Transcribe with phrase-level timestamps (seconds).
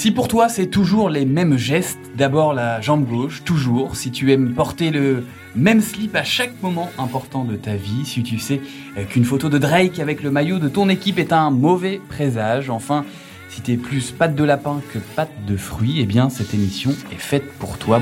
[0.00, 4.32] Si pour toi c'est toujours les mêmes gestes, d'abord la jambe gauche, toujours, si tu
[4.32, 8.62] aimes porter le même slip à chaque moment important de ta vie, si tu sais
[9.10, 13.04] qu'une photo de Drake avec le maillot de ton équipe est un mauvais présage, enfin,
[13.50, 17.20] si t'es plus pâte de lapin que pâte de fruits, eh bien cette émission est
[17.20, 18.00] faite pour toi.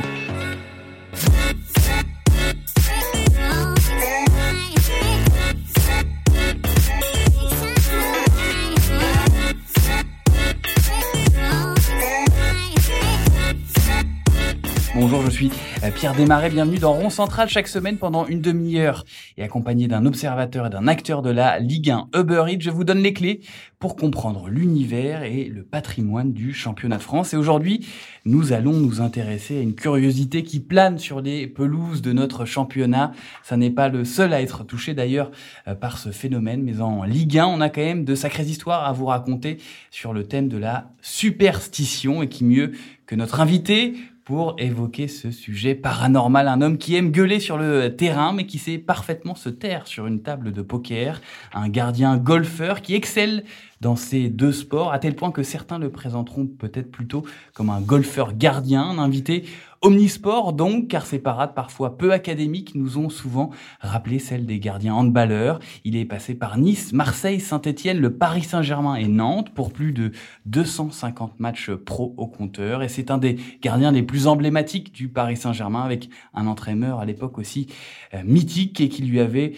[15.99, 19.05] Pierre Desmarais, bienvenue dans Rond Central chaque semaine pendant une demi-heure
[19.37, 22.85] et accompagné d'un observateur et d'un acteur de la Ligue 1 Uber Eats, je vous
[22.85, 23.41] donne les clés
[23.81, 27.35] pour comprendre l'univers et le patrimoine du championnat de France.
[27.35, 27.85] Et aujourd'hui,
[28.25, 33.11] nous allons nous intéresser à une curiosité qui plane sur les pelouses de notre championnat.
[33.43, 35.33] Ça n'est pas le seul à être touché d'ailleurs
[35.67, 38.85] euh, par ce phénomène, mais en Ligue 1, on a quand même de sacrées histoires
[38.85, 39.59] à vous raconter
[39.91, 42.71] sur le thème de la superstition et qui mieux
[43.07, 43.95] que notre invité
[44.29, 46.49] pour évoquer ce sujet paranormal.
[46.49, 50.07] Un homme qui aime gueuler sur le terrain, mais qui sait parfaitement se taire sur
[50.07, 51.23] une table de poker.
[51.55, 53.45] Un gardien golfeur qui excelle
[53.81, 57.81] dans ces deux sports, à tel point que certains le présenteront peut-être plutôt comme un
[57.81, 59.45] golfeur gardien, un invité
[59.83, 64.95] omnisport donc, car ces parades parfois peu académiques nous ont souvent rappelé celles des gardiens
[64.95, 65.61] handballeurs.
[65.85, 70.13] Il est passé par Nice, Marseille, Saint-Etienne, le Paris Saint-Germain et Nantes pour plus de
[70.47, 75.37] 250 matchs pro au compteur, et c'est un des gardiens les plus emblématiques du Paris
[75.37, 77.69] Saint-Germain, avec un entraîneur à l'époque aussi
[78.15, 79.55] euh, mythique et qui lui avait,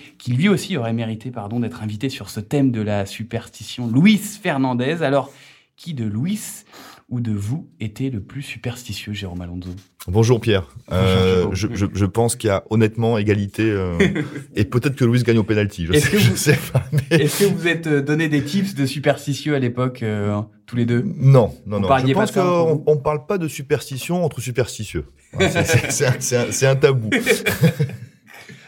[0.48, 5.02] aussi aurait mérité, pardon, d'être invité sur ce thème de la superstition, Luis Fernandez.
[5.02, 5.30] Alors,
[5.76, 6.64] qui de Luis
[7.10, 9.70] ou de vous était le plus superstitieux, Jérôme Alonso
[10.06, 10.74] Bonjour Pierre.
[10.92, 13.98] Euh, je, je, je, pense qu'il y a honnêtement égalité euh,
[14.54, 15.86] et peut-être que Louis gagne au penalty.
[15.86, 16.84] Je, sais, vous, sais pas.
[17.10, 20.86] Est-ce que vous êtes euh, donné des tips de superstitieux à l'époque euh, tous les
[20.86, 21.02] deux?
[21.04, 21.88] Non, non, non.
[21.98, 25.04] Je pense qu'on on parle pas de superstition entre superstitieux.
[25.38, 27.10] C'est un, un tabou.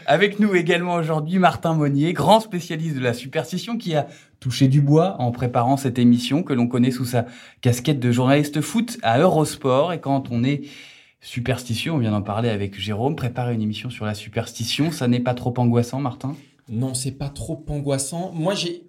[0.06, 4.06] Avec nous également aujourd'hui Martin Monnier, grand spécialiste de la superstition qui a
[4.40, 7.26] touché du bois en préparant cette émission que l'on connaît sous sa
[7.60, 9.92] casquette de journaliste foot à Eurosport.
[9.92, 10.62] Et quand on est
[11.20, 15.20] superstitieux, on vient d'en parler avec Jérôme, préparer une émission sur la superstition, ça n'est
[15.20, 16.36] pas trop angoissant Martin?
[16.68, 18.32] Non, c'est pas trop angoissant.
[18.32, 18.86] Moi j'ai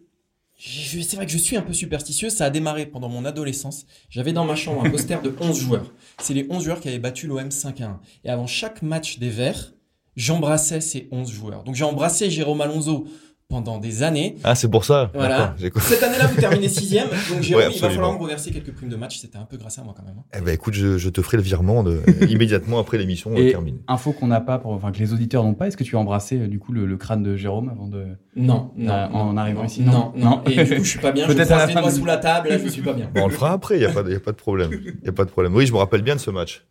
[0.66, 2.30] c'est vrai que je suis un peu superstitieux.
[2.30, 3.86] Ça a démarré pendant mon adolescence.
[4.10, 5.92] J'avais dans ma chambre un poster de 11 joueurs.
[6.20, 8.00] C'est les 11 joueurs qui avaient battu l'OM 5 1.
[8.24, 9.73] Et avant chaque match des Verts,
[10.16, 11.64] j'embrassais ces 11 joueurs.
[11.64, 13.08] Donc j'ai embrassé Jérôme Alonso
[13.54, 14.36] pendant des années.
[14.44, 15.12] Ah, c'est pour ça.
[15.14, 15.56] Voilà.
[15.80, 17.08] Cette année-là, vous terminez sixième.
[17.30, 19.20] Donc Jérôme, il va falloir me reverser quelques primes de match.
[19.20, 20.16] C'était un peu grâce à moi quand même.
[20.18, 20.38] Hein.
[20.38, 23.78] Eh ben, écoute, je, je te ferai le virement de, immédiatement après l'émission termine.
[23.88, 25.68] Info qu'on n'a pas, pour, enfin que les auditeurs n'ont pas.
[25.68, 28.72] Est-ce que tu as embrassé euh, du coup le, crâne de Jérôme avant de Non,
[28.76, 29.82] non, en arrivant ici?
[29.84, 31.28] Non, non, Et du coup, je suis pas bien.
[31.34, 32.50] Peut-être je les doigts sous la table.
[32.64, 33.10] Je suis pas bien.
[33.14, 33.78] Bon, on le fera après.
[33.78, 34.72] Il y a pas, y a pas de problème.
[34.74, 35.54] Il y a pas de problème.
[35.54, 36.66] Oui, je me rappelle bien de ce match.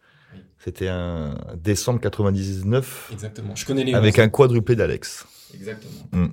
[0.62, 3.10] C'était un décembre 99.
[3.12, 3.54] Exactement.
[3.56, 3.94] Je connais les.
[3.94, 5.26] Avec un quadruplé d'Alex.
[5.54, 5.92] Exactement.
[6.12, 6.28] Mm.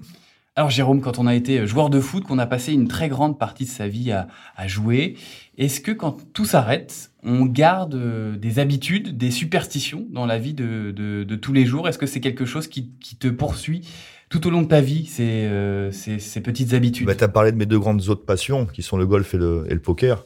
[0.55, 3.39] Alors Jérôme, quand on a été joueur de foot, qu'on a passé une très grande
[3.39, 5.15] partie de sa vie à, à jouer,
[5.57, 10.53] est-ce que quand tout s'arrête, on garde euh, des habitudes, des superstitions dans la vie
[10.53, 11.87] de, de, de tous les jours?
[11.87, 13.87] Est-ce que c'est quelque chose qui, qui, te poursuit
[14.29, 17.51] tout au long de ta vie, ces, euh, ces, petites habitudes bah, Tu as parlé
[17.51, 20.25] de mes deux grandes autres passions, qui sont le golf et le, et le poker.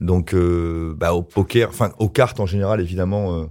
[0.00, 3.46] Donc, euh, bah, au poker, enfin, aux cartes en général, évidemment, euh,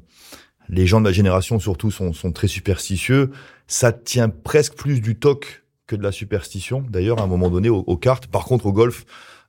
[0.67, 3.31] les gens de ma génération surtout sont, sont très superstitieux.
[3.67, 7.69] Ça tient presque plus du toc que de la superstition, d'ailleurs, à un moment donné,
[7.69, 8.27] aux, cartes.
[8.27, 9.05] Par contre, au golf,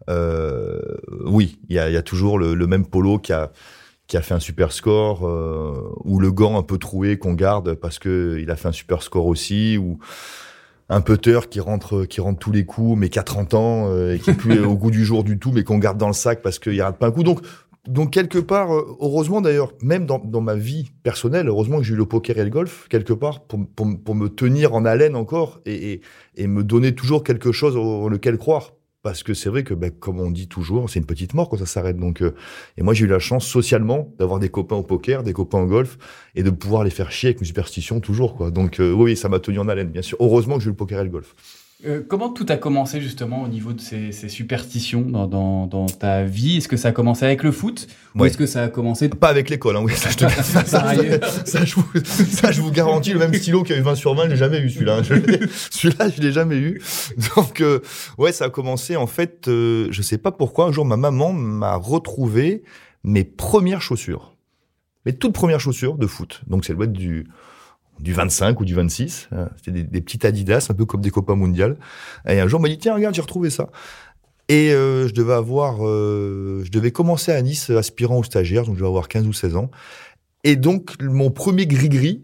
[0.09, 0.81] euh,
[1.25, 3.51] oui, il y a, y a, toujours le, le, même polo qui a
[4.07, 7.75] qui a fait un super score, euh, ou le gant un peu troué qu'on garde
[7.75, 9.99] parce que il a fait un super score aussi, ou
[10.89, 14.15] un putter qui rentre qui rentre tous les coups mais qui a 30 ans euh,
[14.15, 16.13] et qui est plus au goût du jour du tout mais qu'on garde dans le
[16.13, 17.23] sac parce qu'il rate pas un coup.
[17.23, 17.41] Donc
[17.89, 21.97] donc quelque part heureusement d'ailleurs même dans, dans ma vie personnelle heureusement que j'ai eu
[21.97, 25.61] le poker et le golf quelque part pour, pour, pour me tenir en haleine encore
[25.67, 26.01] et, et,
[26.37, 28.74] et me donner toujours quelque chose en lequel croire
[29.05, 31.59] parce que c'est vrai que, ben, comme on dit toujours, c'est une petite mort quand
[31.59, 31.99] ça s'arrête.
[31.99, 32.35] Donc, euh,
[32.79, 35.67] et moi, j'ai eu la chance socialement d'avoir des copains au poker, des copains au
[35.67, 35.99] golf,
[36.35, 38.51] et de pouvoir les faire chier avec mes superstitions toujours, quoi.
[38.51, 40.17] Donc, euh, oui, ça m'a tenu en haleine, bien sûr.
[40.21, 41.35] Heureusement que j'ai eu le poker et le golf.
[41.87, 45.87] Euh, comment tout a commencé justement au niveau de ces, ces superstitions dans, dans, dans,
[45.87, 46.59] ta vie?
[46.59, 47.89] Est-ce que ça a commencé avec le foot?
[48.15, 50.29] Ou est-ce que ça a commencé pas avec l'école hein, Oui, ça je, te...
[50.43, 50.65] ça, ça,
[51.45, 53.13] ça, je vous, ça, je vous garantis.
[53.13, 54.99] Le même stylo qui a eu 20 sur 20, je l'ai jamais eu celui-là.
[54.99, 55.03] Hein.
[55.71, 56.81] Celui-là, je l'ai jamais eu.
[57.37, 57.81] Donc euh,
[58.19, 59.49] ouais, ça a commencé en fait.
[59.49, 60.67] Euh, je sais pas pourquoi.
[60.67, 62.63] Un jour, ma maman m'a retrouvé
[63.03, 64.37] mes premières chaussures,
[65.05, 66.43] mes toutes premières chaussures de foot.
[66.47, 67.27] Donc c'est le du
[68.01, 69.29] du 25 ou du 26.
[69.57, 71.77] C'était des, des petites Adidas, un peu comme des copains mondiales.
[72.29, 73.71] Et un jour, on m'a dit, tiens, regarde, j'ai retrouvé ça.
[74.49, 78.75] Et euh, je devais avoir, euh, je devais commencer à Nice aspirant au stagiaire, donc
[78.75, 79.71] je devais avoir 15 ou 16 ans.
[80.43, 82.23] Et donc mon premier gris-gris,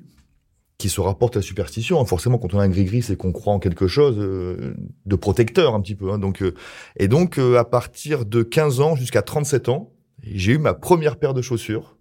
[0.76, 3.32] qui se rapporte à la superstition, hein, forcément quand on a un gris-gris, c'est qu'on
[3.32, 4.74] croit en quelque chose euh,
[5.06, 6.10] de protecteur un petit peu.
[6.10, 6.54] Hein, donc, euh,
[6.98, 11.32] et donc à partir de 15 ans jusqu'à 37 ans, j'ai eu ma première paire
[11.32, 11.96] de chaussures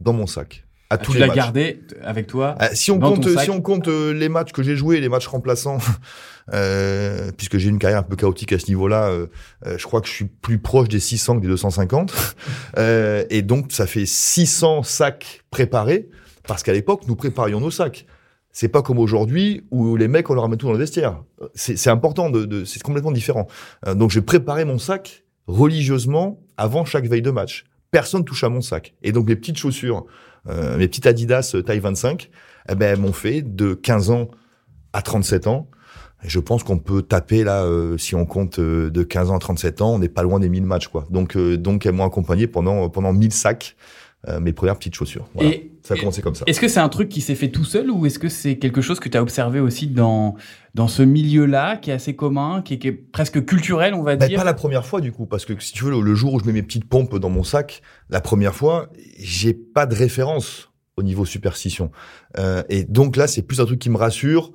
[0.00, 0.66] dans mon sac.
[0.94, 1.36] À tous tu les l'as matchs.
[1.36, 4.62] gardé avec toi si on dans compte, ton sac si on compte les matchs que
[4.62, 5.78] j'ai joués, les matchs remplaçants,
[6.52, 9.26] euh, puisque j'ai une carrière un peu chaotique à ce niveau-là, euh,
[9.66, 12.12] euh, je crois que je suis plus proche des 600 que des 250,
[12.78, 16.08] Euh, et donc ça fait 600 sacs préparés,
[16.46, 18.06] parce qu'à l'époque nous préparions nos sacs.
[18.50, 21.22] C'est pas comme aujourd'hui où les mecs on leur met tout dans le vestiaire.
[21.54, 23.46] C'est c'est important, de, de c'est complètement différent.
[23.86, 27.64] Euh, donc j'ai préparé mon sac religieusement avant chaque veille de match.
[27.90, 28.94] Personne touche à mon sac.
[29.02, 30.04] Et donc mes petites chaussures,
[30.48, 32.30] euh, mes petites Adidas euh, taille 25,
[32.68, 34.30] eh ben, m'ont fait de 15 ans
[34.92, 35.68] à 37 ans.
[36.24, 39.36] Et je pense qu'on peut taper là, euh, si on compte euh, de 15 ans
[39.36, 41.06] à 37 ans, on n'est pas loin des 1000 matchs, quoi.
[41.10, 43.76] Donc, euh, donc elles m'ont accompagné pendant pendant 1000 sacs,
[44.28, 45.28] euh, mes premières petites chaussures.
[45.34, 45.50] Voilà.
[45.50, 46.44] Et ça a commencé comme ça.
[46.46, 48.80] est-ce que c'est un truc qui s'est fait tout seul ou est-ce que c'est quelque
[48.80, 50.34] chose que tu as observé aussi dans,
[50.74, 54.16] dans ce milieu-là, qui est assez commun, qui est, qui est presque culturel, on va
[54.16, 54.38] Ben, dire?
[54.38, 56.40] pas la première fois du coup, parce que si tu veux, le, le jour où
[56.40, 58.88] je mets mes petites pompes dans mon sac, la première fois,
[59.18, 61.90] j'ai pas de référence au niveau superstition.
[62.38, 64.52] Euh, et donc là, c'est plus un truc qui me rassure,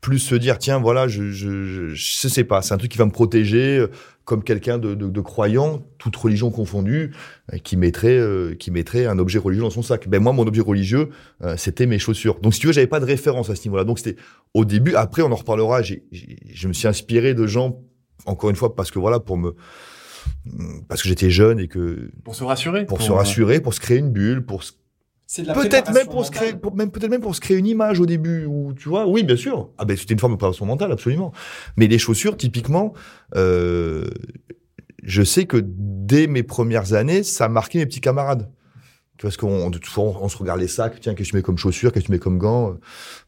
[0.00, 2.98] plus se dire tiens voilà, je je je, je sais pas, c'est un truc qui
[2.98, 3.88] va me protéger euh,
[4.24, 7.12] comme quelqu'un de, de, de croyant, toute religion confondue,
[7.52, 10.08] euh, qui mettrait euh, qui mettrait un objet religieux dans son sac.
[10.08, 11.08] Ben moi, mon objet religieux,
[11.42, 12.38] euh, c'était mes chaussures.
[12.40, 13.84] Donc si tu veux, j'avais pas de référence à ce niveau-là.
[13.84, 14.16] Donc c'était
[14.54, 14.94] au début.
[14.94, 15.82] Après, on en reparlera.
[15.82, 17.80] J'ai, je me suis inspiré de gens
[18.26, 19.54] encore une fois parce que voilà pour me
[20.88, 23.98] parce que j'étais jeune et que Pour se rassurer pour se rassurer, pour se créer
[23.98, 24.72] une bulle, pour se-
[25.36, 28.06] peut-être même pour se créer, pour, même peut-être même pour se créer une image au
[28.06, 29.70] début ou tu vois, oui bien sûr.
[29.78, 31.32] Ah ben c'était une forme de préparation mentale absolument.
[31.76, 32.92] Mais les chaussures typiquement,
[33.36, 34.08] euh,
[35.02, 38.50] je sais que dès mes premières années, ça marquait mes petits camarades.
[39.22, 41.42] Parce qu'on de toute façon, on se regarde les sacs, tiens, qu'est-ce que tu mets
[41.42, 42.80] comme chaussures, qu'est-ce que tu mets comme gants, euh,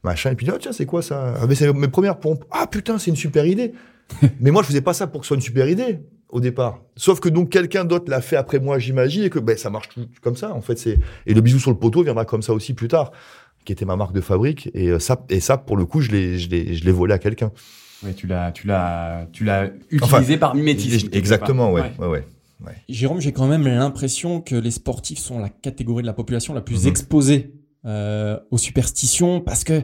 [0.03, 1.35] machin, et puis ah tiens, c'est quoi ça?
[1.39, 2.45] Ah mais c'est mes premières pompes.
[2.51, 3.75] Ah putain, c'est une super idée.
[4.41, 6.01] mais moi, je faisais pas ça pour que ce soit une super idée
[6.33, 6.81] au départ.
[6.97, 9.89] Sauf que donc quelqu'un d'autre l'a fait après moi, j'imagine, et que ben ça marche
[9.91, 10.53] tout comme ça.
[10.53, 13.13] En fait, c'est et le bisou sur le poteau viendra comme ça aussi plus tard,
[13.65, 14.71] qui était ma marque de fabrique.
[14.75, 17.15] Et euh, ça, et ça pour le coup, je l'ai, je l'ai, je l'ai volé
[17.15, 17.53] à quelqu'un.
[18.03, 21.09] Ouais, tu l'as, tu l'as, tu l'as utilisé par mimétisme.
[21.13, 22.25] Exactement, ouais, ouais.
[22.89, 26.61] Jérôme, j'ai quand même l'impression que les sportifs sont la catégorie de la population la
[26.61, 26.89] plus Mhm.
[26.89, 27.53] exposée
[27.85, 29.83] euh, aux superstitions parce que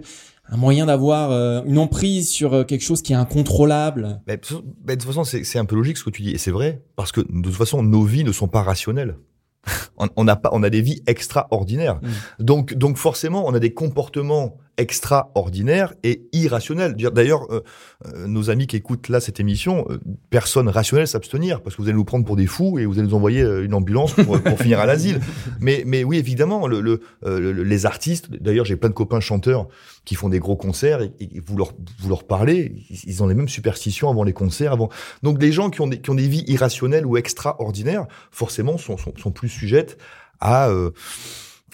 [0.51, 4.21] un moyen d'avoir euh, une emprise sur euh, quelque chose qui est incontrôlable.
[4.27, 6.11] Mais de toute façon- mais de toute façon, c'est c'est un peu logique ce que
[6.11, 8.63] tu dis, et c'est vrai, parce que de toute façon, nos vies ne sont pas
[8.63, 9.17] rationnelles.
[9.99, 11.97] On, on a pas, on a des vies extraordinaires.
[12.01, 12.45] Mm.
[12.45, 16.95] Donc, donc forcément, on a des comportements extraordinaires et irrationnels.
[16.95, 17.61] Dire- D'ailleurs, euh,
[18.07, 19.99] euh, nos amis qui écoutent là cette émission, euh,
[20.31, 23.09] personne rationnelle s'abstenir, parce que vous allez nous prendre pour des fous et vous allez
[23.09, 25.21] nous envoyer euh, une ambulance pour, pour finir à l'asile.
[25.61, 28.31] Mais, mais oui, évidemment, le, le, le- les artistes.
[28.41, 29.67] D'ailleurs, j'ai plein de copains chanteurs
[30.05, 33.27] qui font des gros concerts et, et vous leur vous leur parlez, ils- ils ont
[33.27, 34.89] les mêmes superstitions avant les concerts, avant.
[35.23, 38.97] Donc les gens qui ont des, qui ont des vies irrationnelles ou extraordinaires, forcément, sont,
[38.97, 39.99] sont, sont plus sujettes
[40.41, 40.91] à euh,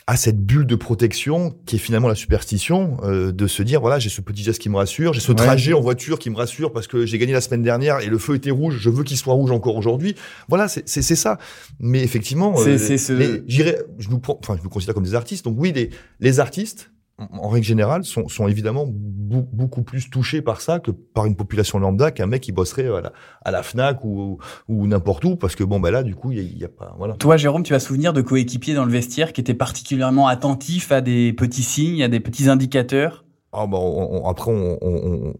[0.07, 3.99] à cette bulle de protection qui est finalement la superstition, euh, de se dire voilà
[3.99, 5.37] j'ai ce petit geste qui me rassure, j'ai ce Ouais.
[5.37, 8.19] trajet en voiture qui me rassure parce que j'ai gagné la semaine dernière et le
[8.19, 10.15] feu était rouge, je veux qu'il soit rouge encore aujourd'hui.
[10.49, 11.39] Voilà c'est c'est ça.
[11.81, 15.05] Mais effectivement, C'est- euh, c'est ce- j'irais, je nous prends, enfin je nous considère comme
[15.05, 15.45] des artistes.
[15.47, 15.89] Donc oui les
[16.21, 21.27] les artistes en règle générale, sont, sont évidemment beaucoup plus touchés par ça que par
[21.27, 23.13] une population lambda qu'un mec qui bosserait à la,
[23.45, 26.59] à la Fnac ou, ou n'importe où, parce que bon, bah là, du coup, il
[26.59, 27.15] y, a- a pas, voilà.
[27.15, 31.01] Toi, Jérôme, tu as souvenir de coéquipiers dans le vestiaire qui étaient particulièrement attentifs à
[31.01, 33.25] des petits signes, à des petits indicateurs?
[33.53, 35.35] Ah, bah, on- on- après, on, on,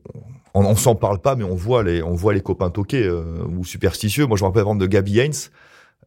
[0.55, 3.45] on, on, s'en parle pas, mais on voit les, on voit les copains toqués euh,
[3.59, 4.27] ou superstitieux.
[4.27, 5.33] Moi, je me rappelle par exemple de Gabi Haynes,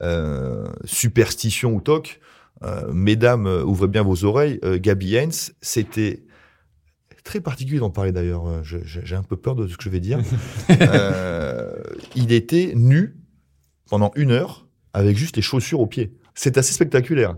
[0.02, 2.22] euh, superstition ou toc.
[2.64, 4.60] Euh, mesdames, euh, ouvrez bien vos oreilles.
[4.64, 6.24] Euh, Gabi Haynes, c'était
[7.24, 8.64] très particulier d'en parler d'ailleurs.
[8.64, 10.20] J'ai un peu peur de ce que je vais dire.
[10.82, 11.72] Euh,
[12.16, 13.16] il était nu
[13.90, 16.14] pendant une heure avec juste les chaussures aux pieds.
[16.36, 17.36] C'est assez spectaculaire.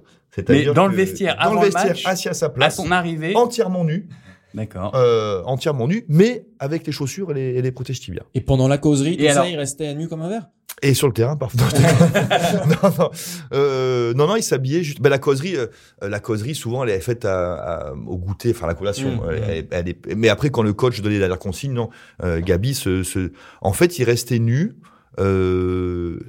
[0.48, 2.76] Mais dans le vestiaire, dans avant le le vestiaire, match, assis à sa À place,
[2.76, 4.08] son arrivée entièrement nu,
[4.54, 4.96] D'accord.
[4.96, 8.24] euh, entièrement nu, mais avec les chaussures et les, et les protèges tibias.
[8.36, 10.50] Et pendant la causerie, tout Et ça, alors il restait nu comme un verre?
[10.82, 11.68] Et sur le terrain, parfois.
[12.84, 13.10] non, non,
[13.54, 15.02] euh, non, non, il s'habillait juste.
[15.02, 15.68] Ben, la causerie, euh,
[16.02, 17.54] la causerie, souvent, elle est faite à,
[17.90, 19.18] à- au goûter, enfin, la collation.
[19.18, 21.90] Mmh, Elle- elle- est- Mais après, quand le coach donnait la dernière consigne, non,
[22.24, 23.32] euh, Gabi, se, se-
[23.62, 24.76] en fait, il restait nu.
[25.20, 26.20] Euh,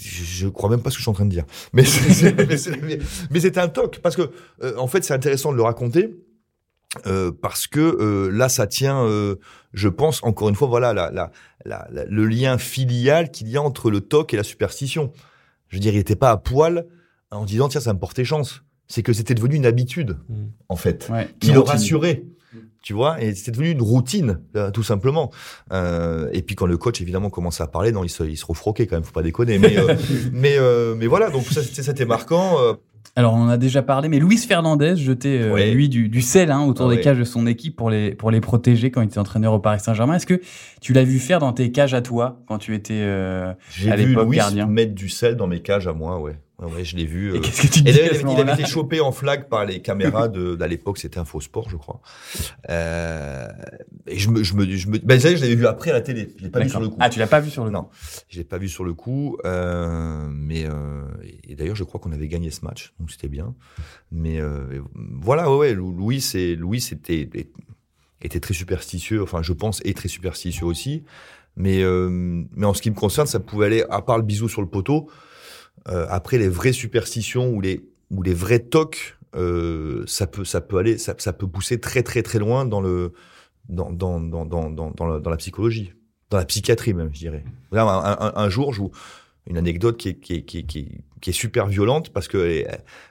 [0.00, 1.82] je crois même pas ce que je suis en train de dire, mais
[3.40, 4.30] c'était un toc parce que
[4.62, 6.14] euh, en fait c'est intéressant de le raconter
[7.06, 9.36] euh, parce que euh, là ça tient, euh,
[9.72, 11.32] je pense encore une fois voilà la, la
[11.64, 15.12] la- la- le lien filial qu'il y a entre le toc et la superstition.
[15.68, 16.86] Je veux dire, il était pas à poil
[17.30, 18.62] en disant tiens, ça me portait chance.
[18.88, 20.34] C'est que c'était devenu une habitude, Mm.
[20.68, 21.28] en fait, Ouais.
[21.40, 21.72] qui le routine.
[21.72, 22.24] rassurait.
[22.82, 25.30] Tu vois, et c'était devenu une routine, euh, tout simplement.
[25.72, 28.44] Euh, et puis quand le coach évidemment commençait à parler, non, il se, il se
[28.44, 29.58] refroquait quand même, faut pas déconner.
[29.60, 29.94] Mais euh,
[30.32, 32.56] mais euh, mais voilà, donc ça c'était c'était marquant.
[33.14, 36.50] Alors, on en a déjà parlé, mais Luis Fernandez jetait, euh, lui, du, du sel
[36.50, 39.06] hein, autour Ah des cages de son équipe pour les, pour les protéger quand il
[39.06, 40.14] était entraîneur au Paris Saint-Germain.
[40.14, 40.40] Est-ce que
[40.80, 42.94] tu l'as vu faire dans tes cages à toi quand tu étais...
[42.94, 44.66] euh, J'ai À vu l'époque, gardien?
[44.66, 46.38] mettre du sel dans mes cages à moi, ouais.
[46.62, 47.34] Ouais, ouais, je l'ai vu.
[47.34, 47.40] Et euh.
[47.40, 49.64] qu'est-ce que tu Et dis il avait, il moment-là avait été chopé en flag par
[49.64, 52.00] les caméras de, d'à l'époque, c'était Info Sport, je crois.
[52.70, 53.48] Euh,
[54.06, 56.28] et je me, je me, je me, ben, je l'avais vu après à la télé.
[56.38, 56.96] Je l'ai pas vu sur le coup.
[57.00, 57.84] Ah, tu l'as pas vu sur le Non.
[57.84, 57.90] coup.
[58.28, 61.02] Je l'ai pas vu sur le coup, euh, mais euh,
[61.44, 63.54] et d'ailleurs je crois qu'on avait gagné ce match, donc c'était bien.
[64.10, 67.28] Mais euh, voilà, ouais, ouais, Lou- Louis, c'est Louis était
[68.22, 71.02] était très superstitieux, enfin je pense est très superstitieux aussi.
[71.56, 72.08] Mais euh,
[72.54, 74.68] mais en ce qui me concerne, ça pouvait aller à part le bisou sur le
[74.68, 75.10] poteau.
[75.88, 80.60] Euh, après les vraies superstitions ou les ou les vrais tocs, euh, ça peut ça
[80.60, 83.12] peut aller, ça, ça peut pousser très très très loin dans le
[83.68, 85.92] dans dans dans dans dans, la, psychologie
[86.30, 87.44] dans la psychiatrie même, je dirais.
[87.72, 88.92] Un, jour, je vous
[89.46, 90.88] une anecdote qui est, qui est, qui est, qui est,
[91.20, 92.64] qui est super violente parce que euh,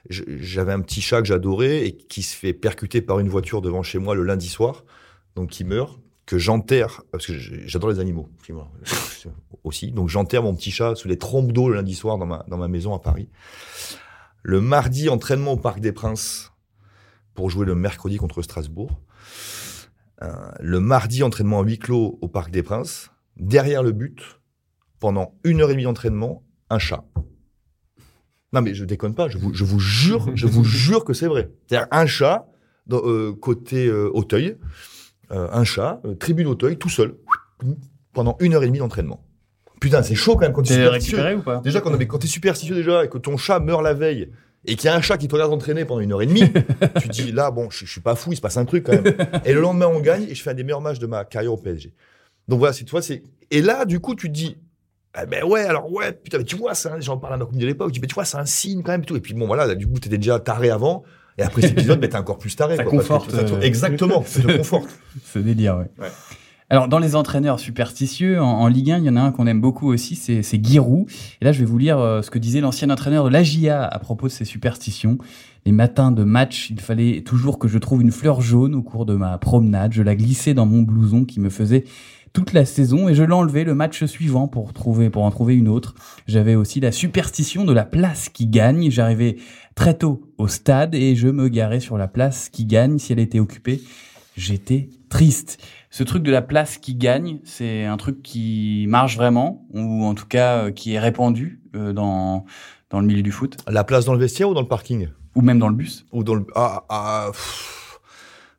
[0.08, 3.82] j'avais un petit chat que j'adorais et qui se fait percuter par une voiture devant
[3.82, 4.84] chez moi le lundi soir,
[5.36, 8.28] donc qui meurt, que j'enterre parce que j'adore les animaux
[9.64, 12.44] aussi, donc j'enterre mon petit chat sous les trompes d'eau le lundi soir dans ma
[12.48, 13.28] dans ma maison à Paris.
[14.42, 16.52] Le mardi, entraînement au Parc des Princes
[17.34, 19.00] pour jouer le mercredi contre Strasbourg.
[20.22, 23.10] Euh, le mardi, entraînement à huis clos au Parc des Princes.
[23.36, 24.40] Derrière le but,
[24.98, 27.04] pendant une heure et demie d'entraînement, un chat.
[28.52, 31.26] Non mais je déconne pas, je vous, je vous jure, je vous jure que c'est
[31.26, 31.50] vrai.
[31.66, 32.48] C'est-à-dire un chat
[32.86, 34.58] dans, euh, côté euh, Auteuil,
[35.32, 37.14] un chat, euh, tribune Auteuil, tout seul,
[38.12, 39.24] pendant une heure et demie d'entraînement.
[39.80, 41.60] Putain, c'est chaud quand même quand T'es es récupéré ou pas?
[41.60, 44.30] Déjà, quand, quand t'es superstitieux déjà et que ton chat meurt la veille
[44.64, 46.44] et qu'il y a un chat qui te regarde entraîner pendant une heure et demie,
[47.00, 48.84] tu te dis là, bon, je, je suis pas fou, il se passe un truc
[48.84, 49.12] quand même.
[49.44, 51.52] Et le lendemain, on gagne et je fais un des meilleurs matchs de ma carrière
[51.52, 51.92] au PSG.
[52.46, 54.56] Donc voilà, c'est, tu vois, c'est, et là, du coup, tu te dis,
[55.14, 57.66] ah ben ouais, alors ouais, putain, mais tu vois, j'en parle à ma copine de
[57.66, 59.16] l'époque, je dis, mais tu vois, c'est un signe quand même, et tout.
[59.16, 61.02] Et puis bon, voilà, là, du coup, t'étais déjà taré avant.
[61.38, 62.76] Et après cet épisode, ben, t'es encore plus taré.
[62.76, 64.88] Ça quoi, parce que conforte, tu- ça te- euh, Exactement, ça te conforte.
[65.24, 65.90] Ce délire, ouais.
[65.98, 66.10] Ouais.
[66.70, 69.46] Alors, dans les entraîneurs superstitieux, en, en Ligue 1, il y en a un qu'on
[69.46, 71.06] aime beaucoup aussi, c'est c'est Giroud.
[71.40, 73.98] Et là, je vais vous lire euh, ce que disait l'ancien entraîneur de l'AGIA à
[73.98, 75.18] propos de ses superstitions.
[75.66, 79.04] Les matins de match, il fallait toujours que je trouve une fleur jaune au cours
[79.06, 79.92] de ma promenade.
[79.92, 81.84] Je la glissais dans mon blouson qui me faisait
[82.32, 85.68] toute la saison et je l'enlevais le match suivant pour trouver, pour en trouver une
[85.68, 85.94] autre.
[86.26, 88.90] J'avais aussi la superstition de la place qui gagne.
[88.90, 89.36] J'arrivais
[89.74, 92.98] très tôt au stade et je me garais sur la place qui gagne.
[92.98, 93.82] Si elle était occupée,
[94.36, 95.62] j'étais triste.
[95.90, 100.14] Ce truc de la place qui gagne, c'est un truc qui marche vraiment, ou en
[100.14, 102.46] tout cas euh, qui est répandu euh, dans,
[102.90, 105.08] dans le milieu du foot, La place dans le vestiaire ou dans le parking?
[105.34, 106.06] ou même dans le bus.
[106.12, 107.81] Ou dans le ah, ah, pff.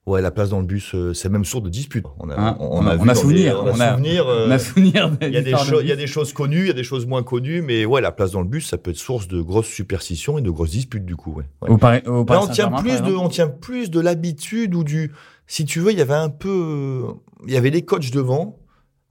[0.05, 2.57] Ouais la place dans le bus euh, c'est même source de dispute on a Hein,
[2.59, 4.59] on, on a- on a souvenir, des- on a on a- souvenir euh, On a
[4.59, 6.03] souvenir il y a des de choses il y a bus.
[6.03, 8.41] des choses connues il y a des choses moins connues mais ouais la place dans
[8.41, 11.31] le bus ça peut être source de grosses superstitions et de grosses disputes du coup
[11.35, 11.69] ouais, ouais.
[11.69, 14.83] Au Paris, au Là, Paris on tient plus de on tient plus de l'habitude ou
[14.83, 15.11] du
[15.47, 17.05] si tu veux il y avait un peu
[17.47, 18.57] il y avait les coachs devant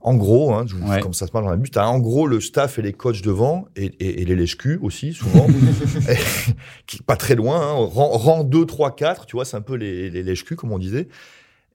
[0.04, 1.00] en gros, hein, je vous- Ouais.
[1.00, 3.22] comme ça se passe dans la bus, t'as en gros le staff et les coachs
[3.22, 5.46] devant, et, et, et les lèche-culs aussi, souvent,
[6.86, 9.74] qui pas très loin, hein, rang, rang 2, 3, 4, tu vois, c'est un peu
[9.74, 11.08] les, les lèche-culs, comme on disait.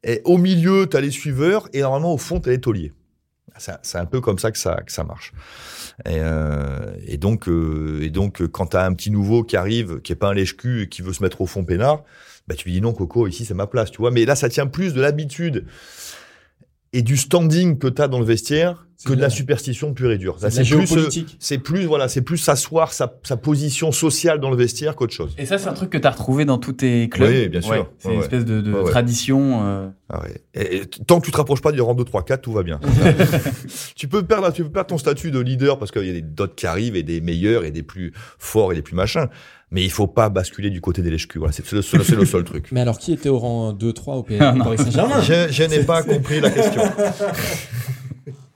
[0.04, 2.94] Et au milieu, t'as les suiveurs, et normalement, au fond, t'as les tauliers.
[3.60, 5.34] C'est c'est un peu comme ça que ça, que ça marche.
[6.06, 10.00] Et, euh, et donc, euh, et donc, euh, quand t'as un petit nouveau qui arrive,
[10.02, 12.04] qui est pas un lèche-cul et qui veut se mettre au fond peinard,
[12.48, 14.12] bah, tu lui dis non, Coco, ici, c'est ma place, tu vois.
[14.12, 15.66] Mais là, ça tient plus de l'habitude
[16.94, 20.18] et du standing que t'as dans le vestiaire que de la la- superstition pure et
[20.18, 20.38] dure.
[20.40, 24.56] C'est plus, euh, c'est plus, voilà, c'est plus s'asseoir sa, sa position sociale dans le
[24.58, 25.36] vestiaire qu'autre chose.
[25.38, 27.30] Et ça, c'est un truc que tu as retrouvé dans tous tes clubs.
[27.30, 27.72] Oui, bien sûr.
[27.72, 28.26] Ouais, c'est Ouais, une ouais.
[28.26, 28.90] espèce de, de Ouais, ouais.
[28.92, 29.60] tradition.
[29.66, 30.42] euh, Ah ouais.
[30.56, 32.64] Et, et tant que tu te rapproches pas du rang 2, 3, 4, tout va
[32.64, 32.80] bien.
[33.96, 36.22] tu peux perdre, tu peux perdre ton statut de leader parce qu'il y a des
[36.22, 39.28] d'autres qui arrivent et des meilleurs et des plus forts et des plus machins.
[39.70, 41.40] Mais il faut pas basculer du côté des lèche-culs.
[41.40, 42.70] Voilà, c'est le, seul- c'est le seul truc.
[42.72, 46.04] Mais alors, qui était au rang 2-3 au PSG Ah, Saint-Germain Je, je n'ai pas
[46.04, 46.84] compris la question.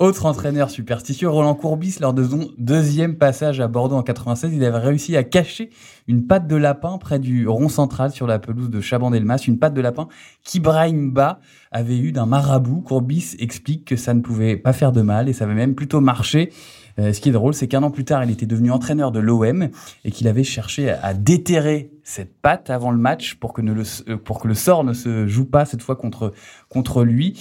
[0.01, 4.65] Autre entraîneur superstitieux, Roland Courbis, lors de son deuxième passage à Bordeaux en 96, il
[4.65, 5.70] avait réussi à cacher
[6.08, 9.75] une patte de lapin près du rond central sur la pelouse de Chabandelmas, une patte
[9.75, 10.08] de lapin
[10.43, 11.39] qu'Ibrahim Ba
[11.72, 12.81] avait eu d'un marabout.
[12.81, 16.01] Courbis explique que ça ne pouvait pas faire de mal et ça avait même plutôt
[16.01, 16.51] marché.
[16.98, 19.20] Euh, ce qui est drôle, c'est qu'un an plus tard, il était devenu entraîneur de
[19.20, 19.70] l'OM
[20.03, 24.53] et qu'il avait cherché à, déterrer cette patte avant le match pour que, euh, le
[24.55, 26.34] sort ne se joue pas cette fois contre,
[26.70, 27.39] contre lui.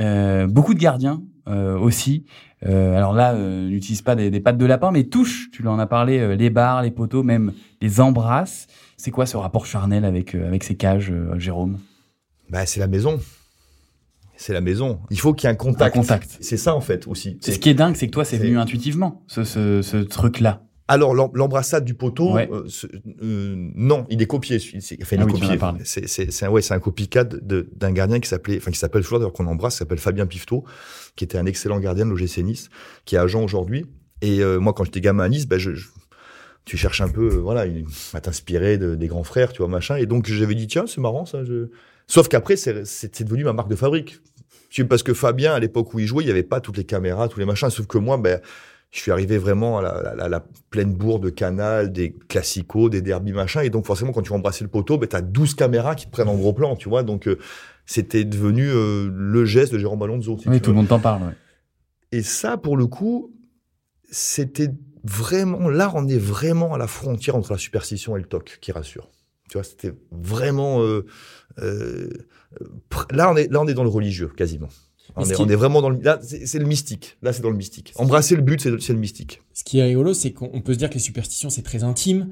[0.00, 2.24] Euh, beaucoup de gardiens euh, aussi.
[2.66, 5.50] Euh, alors là, euh, n'utilise pas des, des, pattes de lapin, mais touche.
[5.52, 8.66] Tu en as parlé, euh, les barres, les poteaux, même les embrasse.
[8.96, 11.78] C'est quoi ce rapport charnel avec avec ces cages, Jérôme?
[12.50, 13.18] Bah, c'est la maison.
[14.36, 15.00] C'est la maison.
[15.10, 15.96] Il faut qu'il y ait un contact.
[15.96, 16.38] Un contact.
[16.40, 17.38] C'est ça en fait aussi.
[17.40, 20.62] C'est ce qui est dingue, c'est que toi, c'est venu intuitivement, ce, ce, ce truc-là.
[20.88, 22.66] Alors l'embrassade du poteau, euh,
[23.22, 24.58] euh, non, il est copié.
[24.58, 25.16] C'est enfin,
[25.62, 29.32] ah C'est un ouais, un copycat d'un gardien qui s'appelait, enfin qui s'appelle toujours d'ailleurs
[29.32, 30.64] qu'on embrasse, s'appelle Fabien Pifto,
[31.14, 32.68] qui était un excellent gardien de l'OGC Nice,
[33.04, 33.86] qui est agent aujourd'hui.
[34.22, 35.70] Et euh, moi, quand j'étais gamin à Nice, ben je,
[36.64, 37.64] tu cherches un peu, voilà,
[38.12, 39.96] à t'inspirer de, des grands frères, tu vois, machin.
[39.96, 41.44] Et donc j'avais dit tiens, c'est marrant ça.
[41.44, 41.70] Je...
[42.08, 44.20] Sauf qu'après, c'est devenu ma marque de fabrique.
[44.88, 47.28] Parce que Fabien, à l'époque où il jouait, il n'y avait pas toutes les caméras,
[47.28, 47.68] tous les machins.
[47.70, 48.40] Sauf que moi, ben
[48.92, 53.32] je suis arrivé vraiment à la, la, pleine bourre de canal, des classicos, des derbies,
[53.32, 53.62] machin.
[53.62, 56.10] Et donc, forcément, quand tu vas embrasser le poteau, ben, t'as 12 caméras qui te
[56.10, 57.02] prennent en gros plan, tu vois.
[57.02, 57.38] Donc, euh,
[57.86, 60.36] c'était devenu euh, le geste de Jérôme Alonso.
[60.38, 61.34] Si oui, tout le monde t'en parle, ouais.
[62.12, 63.34] Et ça, pour le coup,
[64.10, 64.68] c'était
[65.04, 68.72] vraiment, là, on est vraiment à la frontière entre la superstition et le toc, qui
[68.72, 69.10] rassure.
[69.48, 71.06] Tu vois, c'était vraiment, euh,
[73.10, 74.68] là, on est, là, on est dans le religieux, quasiment.
[75.14, 76.00] On est, vraiment dans le.
[76.00, 77.18] Là, c'est le mystique.
[77.22, 77.92] Là, c'est dans le mystique.
[77.96, 79.42] Embrasser le but, c'est le, mystique.
[79.52, 82.30] Ce qui est rigolo, c'est qu'on peut se dire que les superstitions, c'est très intime.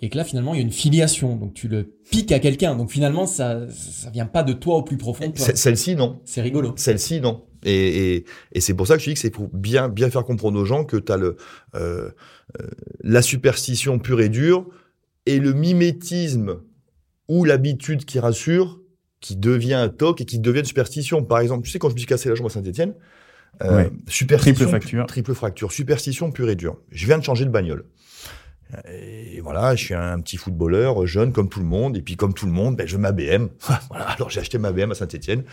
[0.00, 1.36] Et que là, finalement, il y a une filiation.
[1.36, 2.76] Donc, tu le piques à quelqu'un.
[2.76, 5.32] Donc, finalement, ça, ça vient pas de toi au plus profond.
[5.34, 6.20] Celle-ci, non.
[6.24, 6.74] C'est rigolo.
[6.76, 7.44] Celle-ci, non.
[7.64, 10.24] Et, et, et c'est pour ça que je dis que c'est pour bien, bien faire
[10.24, 11.36] comprendre aux gens que tu as le,
[11.74, 12.10] euh,
[12.60, 12.66] euh,
[13.00, 14.68] la superstition pure et dure
[15.26, 16.60] et le mimétisme
[17.28, 18.80] ou l'habitude qui rassure
[19.20, 21.24] qui devient un toc et qui devient une superstition.
[21.24, 22.94] Par exemple, tu sais, quand je me suis cassé la jambe à Saint-Etienne,
[23.62, 25.06] euh, superstition, triple fracture.
[25.06, 26.78] Triple fracture, superstition pure et dure.
[26.90, 27.84] Je viens de changer de bagnole.
[28.92, 32.34] Et voilà, je suis un petit footballeur jeune comme tout le monde, et puis comme
[32.34, 33.48] tout le monde, ben, je veux ma BM.
[33.88, 35.44] voilà, alors j'ai acheté ma BM à Saint-Etienne.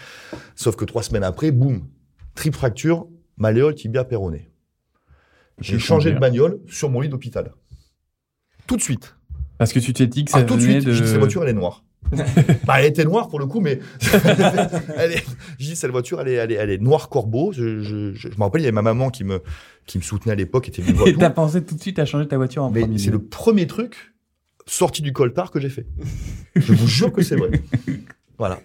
[0.56, 1.88] Sauf que trois semaines après, boum,
[2.36, 3.08] triple fracture,
[3.38, 4.50] malléole, tibia, péroné.
[5.62, 7.54] J'ai changé de bagnole sur mon lit d'hôpital.
[8.68, 9.16] Tout de suite.
[9.58, 10.94] Parce que tu t'es dit que ça ah, tout de suite, de...
[10.94, 11.85] cette voiture, elle est noire.
[12.66, 13.80] Bah, elle était noire pour le coup, mais
[14.98, 15.26] elle est,
[15.60, 17.52] je dis cette voiture, elle est, elle est, elle est noire corbeau.
[17.52, 19.42] Je, je, je, me rappelle, il y avait ma maman qui me,
[19.86, 22.38] qui me soutenait à l'époque, était Et t'as pensé tout de suite à changer ta
[22.38, 24.14] voiture en mais C'est le premier truc
[24.66, 25.86] sorti du coltard que j'ai fait.
[26.56, 27.52] je vous jure que c'est vrai.
[28.38, 28.60] Voilà.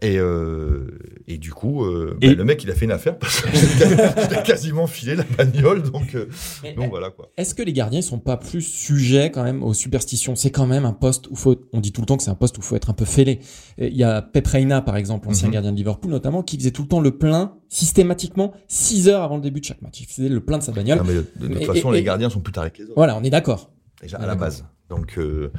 [0.00, 0.86] Et, euh,
[1.26, 4.00] et du coup, euh, bah, le mec, il a fait une affaire parce qu'il
[4.36, 5.82] a quasiment filé la bagnole.
[5.82, 6.28] Donc, euh,
[6.76, 7.32] donc voilà quoi.
[7.36, 10.36] Est-ce que les gardiens sont pas plus sujets quand même aux superstitions?
[10.36, 12.36] C'est quand même un poste où faut, on dit tout le temps que c'est un
[12.36, 13.40] poste où faut être un peu fêlé.
[13.78, 15.54] Il y a Pep Reina, par exemple, ancien mhm.
[15.54, 19.36] gardien de Liverpool notamment, qui faisait tout le temps le plein systématiquement 6 heures avant
[19.36, 20.00] le début de chaque match.
[20.00, 21.02] Il faisait le plein de sa bagnole.
[21.04, 21.14] mais
[21.48, 22.94] de, toute façon, les gardiens sont plus tard que les autres.
[22.96, 23.72] Voilà, on est d'accord.
[24.00, 24.64] Déjà à la base.
[24.88, 25.50] Donc, euh,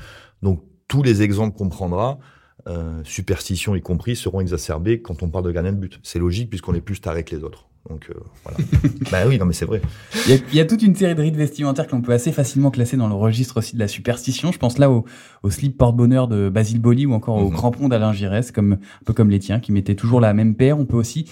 [0.41, 2.19] donc tous les exemples qu'on prendra
[2.67, 5.99] euh, superstitions y compris, seront exacerbées quand on parle de gardien de but.
[6.03, 7.65] C'est logique puisqu'on est plus taré que les autres.
[7.89, 8.57] Donc euh, voilà.
[9.11, 9.81] bah oui, non mais c'est vrai.
[10.27, 13.07] Il y, a, toute une série de rites vestimentaires qu'on peut assez facilement classer dans
[13.07, 14.51] le registre aussi de la superstition.
[14.51, 15.05] Je pense là au,
[15.43, 17.55] au slip porte-bonheur de Basile Boli ou encore au mhm.
[17.55, 20.77] crampon d'Alain Giresse, comme un peu comme les tiens, qui mettaient toujours la même paire.
[20.77, 21.25] On peut aussi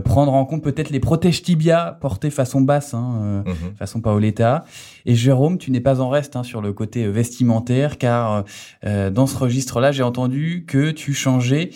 [0.00, 3.76] prendre en compte peut-être les protèges tibia portés façon basse, hein, euh, mhm.
[3.76, 4.64] façon Paoletta.
[5.06, 8.44] Et Jérôme, tu n'es pas en reste hein, sur le côté vestimentaire, car
[8.82, 11.70] dans ce registre-là, j'ai entendu que tu changeais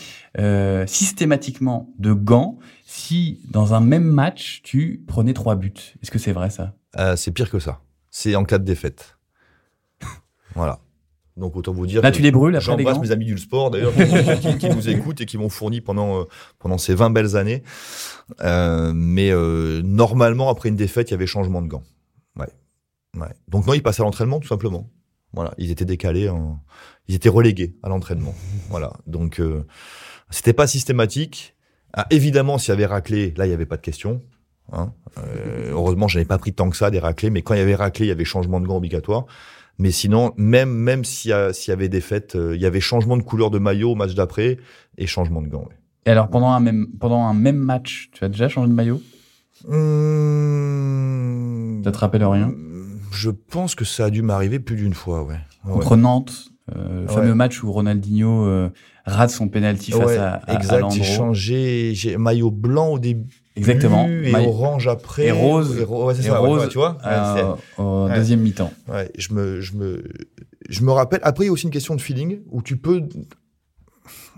[0.86, 5.74] systématiquement de gants si dans un même match, tu prenais trois buts.
[6.02, 6.74] Est-ce que c'est vrai ça?
[6.96, 7.82] Euh, C'est pire que ça.
[8.10, 9.18] C'est en cas de défaite.
[10.54, 10.80] voilà.
[11.38, 12.02] Donc autant vous dire.
[12.02, 13.92] Là, tu les brûles après mes amis du sport d'ailleurs
[14.58, 16.24] qui, nous écoutent et qui m'ont fourni pendant euh,
[16.58, 17.62] pendant ces 20 belles années.
[18.42, 19.32] Euh, mais
[19.82, 21.84] normalement après une défaite, il y avait changement de gants.
[22.36, 22.48] Ouais.
[23.16, 23.34] ouais.
[23.48, 24.90] Donc non, ils passaient à l'entraînement tout simplement.
[25.32, 26.30] Voilà, ils étaient décalés,
[27.06, 28.34] ils étaient relégués à l'entraînement.
[28.70, 28.92] Voilà.
[29.06, 29.40] Donc
[30.30, 31.54] c'était pas systématique.
[31.94, 34.22] Ah, évidemment, s'il y avait raclé, là, il n'y avait pas de question.
[34.72, 34.92] Hein.
[35.18, 37.62] Euh, heureusement, je n'avais pas pris tant que ça des raclés, mais quand il y
[37.62, 39.26] avait raclé, il y avait changement de gants obligatoire.
[39.78, 43.16] Mais sinon, même même s'il y, y, avait des fêtes, euh, il y avait changement
[43.16, 44.58] de couleur de maillot au match d'après
[44.96, 45.68] et changement de gants.
[46.04, 49.00] Et alors pendant un même pendant un même match, tu as déjà changé de maillot?
[49.66, 51.28] Mmh...
[51.84, 52.52] Ça te rappelle rien?
[53.12, 55.38] Je pense que ça a dû m'arriver plus d'une fois, ouais.
[55.64, 58.70] Contre Nantes, euh, le fameux match où Ronaldinho euh,
[59.06, 63.42] rate son penalty face à, à, exact, j'ai changé, j'ai maillot blanc au début.
[63.58, 64.08] Exactement.
[64.08, 65.26] Et orange après.
[65.26, 65.78] Et rose.
[65.78, 66.98] Et, ouais, c'est ça, rose, tu vois.
[67.06, 68.72] Euh, au deuxième mi-temps.
[68.88, 70.04] Ouais, je me, je me,
[70.68, 71.20] je me rappelle.
[71.22, 73.02] Après, il y a aussi une question de feeling où tu peux,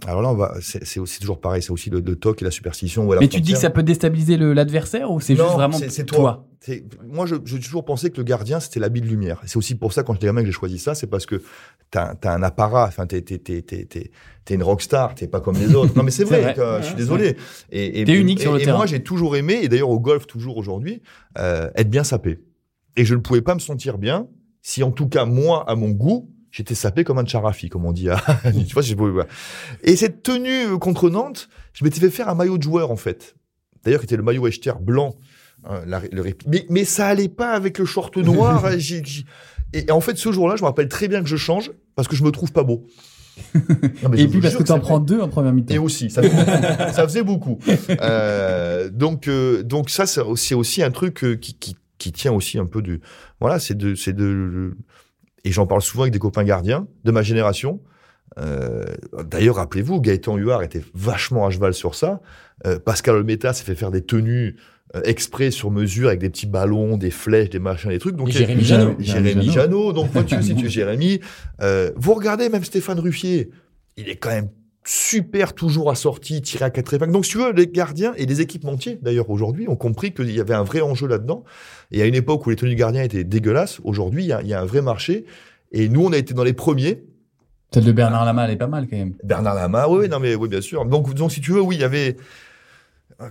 [0.06, 2.44] Alors là, on va, c'est c'est aussi toujours pareil, c'est aussi le, le toc et
[2.44, 3.10] la superstition.
[3.12, 5.90] la Mais tu te dis que ça peut déstabiliser l'adversaire ou c'est juste vraiment c'est-
[5.90, 6.74] c'est toi, toi.
[7.06, 9.40] Moi, je- j'ai toujours pensé que le gardien, c'était l'habit de lumière.
[9.46, 11.42] C'est aussi pour ça, quand j'étais gamin, que j'ai choisi ça, c'est parce que
[11.90, 14.10] t'as as un apparat, enfin, t'es t'es- t'es- t'es- t'es-
[14.44, 15.92] t'es une rockstar, t'es pas comme les autres.
[15.96, 16.54] Non, mais c'est vrai, vrai.
[16.54, 17.36] que, je suis désolé.
[17.70, 18.76] Et, et- T'es unique et- sur le et terrain.
[18.78, 21.02] moi, j'ai toujours aimé, et d'ailleurs au golf, toujours aujourd'hui,
[21.38, 22.40] euh, être bien sapé.
[22.96, 24.26] Et je ne pouvais pas me sentir bien
[24.62, 27.92] si, en tout cas, moi, à mon goût, j'étais sapé comme un charafi, comme on
[27.92, 28.08] dit.
[28.08, 28.16] À...
[28.66, 29.26] tu vois.
[29.82, 32.96] Et cette tenue euh, contre Nantes, je m'étais fait faire un maillot de joueur, en
[32.96, 33.34] fait.
[33.84, 35.16] D'ailleurs, qui était le maillot Echter blanc.
[35.64, 38.64] hein, la- le répli- mais, mais ça allait pas avec le short noir.
[38.66, 38.76] hein,
[39.72, 42.08] et, et en fait, ce jour-là, je me rappelle très bien que je change parce
[42.08, 42.86] que je me trouve pas beau.
[44.02, 45.72] Non, mais je Et puis parce que tu en prends deux en première mi-temps.
[45.74, 46.92] Et aussi, ça faisait beaucoup.
[46.92, 47.58] ça faisait beaucoup.
[48.02, 52.66] Euh, donc, euh, donc ça, c'est aussi, un truc qui, qui, qui tient aussi un
[52.66, 53.00] peu du.
[53.40, 54.76] Voilà, c'est de, c'est de.
[55.44, 57.80] Et j'en parle souvent avec des copains gardiens de ma génération.
[58.38, 58.84] Euh,
[59.24, 62.20] D'ailleurs, rappelez-vous, Gaëtan Huard était vachement à cheval sur ça.
[62.66, 64.56] Euh, Pascal Olmeta s'est fait faire des tenues
[64.96, 68.16] euh, exprès sur mesure avec des petits ballons, des flèches, des machins, des trucs.
[68.16, 68.64] Donc Jérémy.
[68.64, 68.96] Janot.
[68.98, 69.92] Jérémy Janot.
[69.92, 71.20] Donc, moi, tu sais, tu es Jérémy.
[71.62, 73.50] Euh, vous regardez même Stéphane Ruffier.
[73.96, 74.48] Il est quand même
[74.84, 77.12] super toujours assorti, tiré à quatre épingles.
[77.12, 80.40] Donc, si tu veux, les gardiens et les équipementiers, d'ailleurs, aujourd'hui, ont compris qu'il y
[80.40, 81.44] avait un vrai enjeu là-dedans.
[81.92, 84.54] Et à une époque où les tenues de gardiens étaient dégueulasses, aujourd'hui, il y, y
[84.54, 85.26] a un vrai marché.
[85.72, 87.04] Et nous, on a été dans les premiers.
[87.72, 89.14] Celle de Bernard Lama, elle est pas mal quand même.
[89.22, 90.84] Bernard Lama, oui, non, mais oui, bien sûr.
[90.86, 92.16] Donc, donc, si tu veux, oui, il y avait,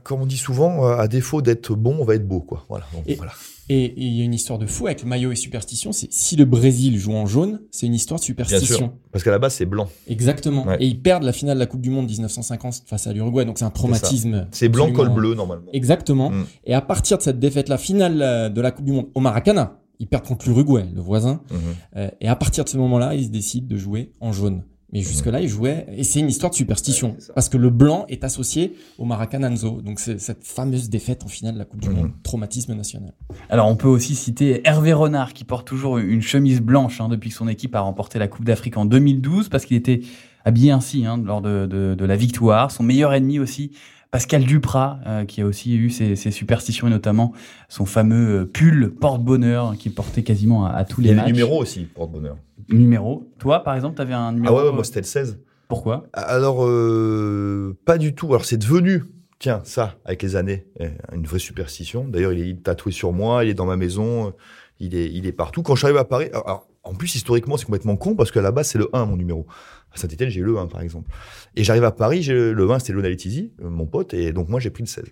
[0.04, 2.66] comme on dit souvent, euh, à défaut d'être bon, on va être beau, quoi.
[2.70, 2.86] Voilà.
[2.94, 3.32] Donc, Et- voilà.
[3.72, 5.92] Et et il y a une histoire de fou avec le maillot et superstition.
[5.92, 8.78] C'est si le Brésil joue en jaune, c'est une histoire de Bien superstition.
[8.78, 8.92] sûr.
[9.12, 9.88] Parce qu'à la base, c'est blanc.
[10.08, 10.66] Exactement.
[10.66, 10.78] Ouais.
[10.80, 13.46] Et ils perdent la finale de la Coupe du Monde 1950 face à l'Uruguay.
[13.46, 14.48] Donc c'est un traumatisme.
[14.52, 15.68] C'est blanc, col bleu, normalement.
[15.72, 16.32] Exactement.
[16.32, 16.46] Mm.
[16.66, 19.20] Et à partir de cette défaite, la finale euh, de la Coupe du Monde au
[19.20, 21.42] Maracana, ils perdent contre l'Uruguay, le voisin.
[21.52, 21.60] Mhm.
[21.98, 24.64] Euh, et à partir de ce moment-là, ils décident de jouer en jaune.
[24.92, 28.06] Mais jusque-là, ils jouaient, et c'est une histoire de superstition, Ouais, parce que le blanc
[28.10, 29.82] est associé au Maracananzo.
[29.82, 31.96] Donc c'est cette fameuse défaite en finale de la Coupe du Mhm.
[31.96, 33.14] Monde, traumatisme national.
[33.50, 37.30] Alors on peut aussi citer Hervé Renard qui porte toujours une chemise blanche hein, depuis
[37.30, 40.02] que son équipe a remporté la Coupe d'Afrique en 2012 parce qu'il était
[40.46, 42.72] habillé ainsi hein, lors de, de, de la victoire.
[42.72, 43.72] Son meilleur ennemi aussi,
[44.12, 47.32] Pascal Duprat, euh, qui a aussi eu ses, ses superstitions et notamment
[47.68, 51.12] son fameux euh, pull porte-bonheur hein, qu'il portait quasiment à, à tous Il les y
[51.12, 51.28] a des matchs.
[51.32, 52.38] numéros aussi, porte-bonheur.
[52.70, 53.32] Numéro.
[53.40, 54.56] Toi, par exemple, tu avais un Ah numéro.
[54.56, 55.40] ouais, ouais, euh, moi, c'était le 16.
[55.68, 56.08] Pourquoi?
[56.14, 58.28] Alors, euh, pas du tout.
[58.28, 59.04] Alors, c'est devenu,
[59.40, 62.08] tiens, ça, avec les années, euh, une vraie superstition.
[62.08, 64.32] D'ailleurs, il est tatoué sur moi, il est dans ma maison, euh,
[64.80, 65.62] il est, il est partout.
[65.62, 68.68] Quand j'arrive à Paris, alors, en plus, historiquement, c'est complètement con parce qu'à la base,
[68.70, 69.46] c'est le 1, mon numéro.
[69.92, 71.12] À Saint-Etienne, j'ai le 1, par exemple.
[71.56, 74.60] Et j'arrive à Paris, j'ai le 1, c'était Lionel Tizi, mon pote, et donc moi,
[74.60, 75.06] j'ai pris le 16.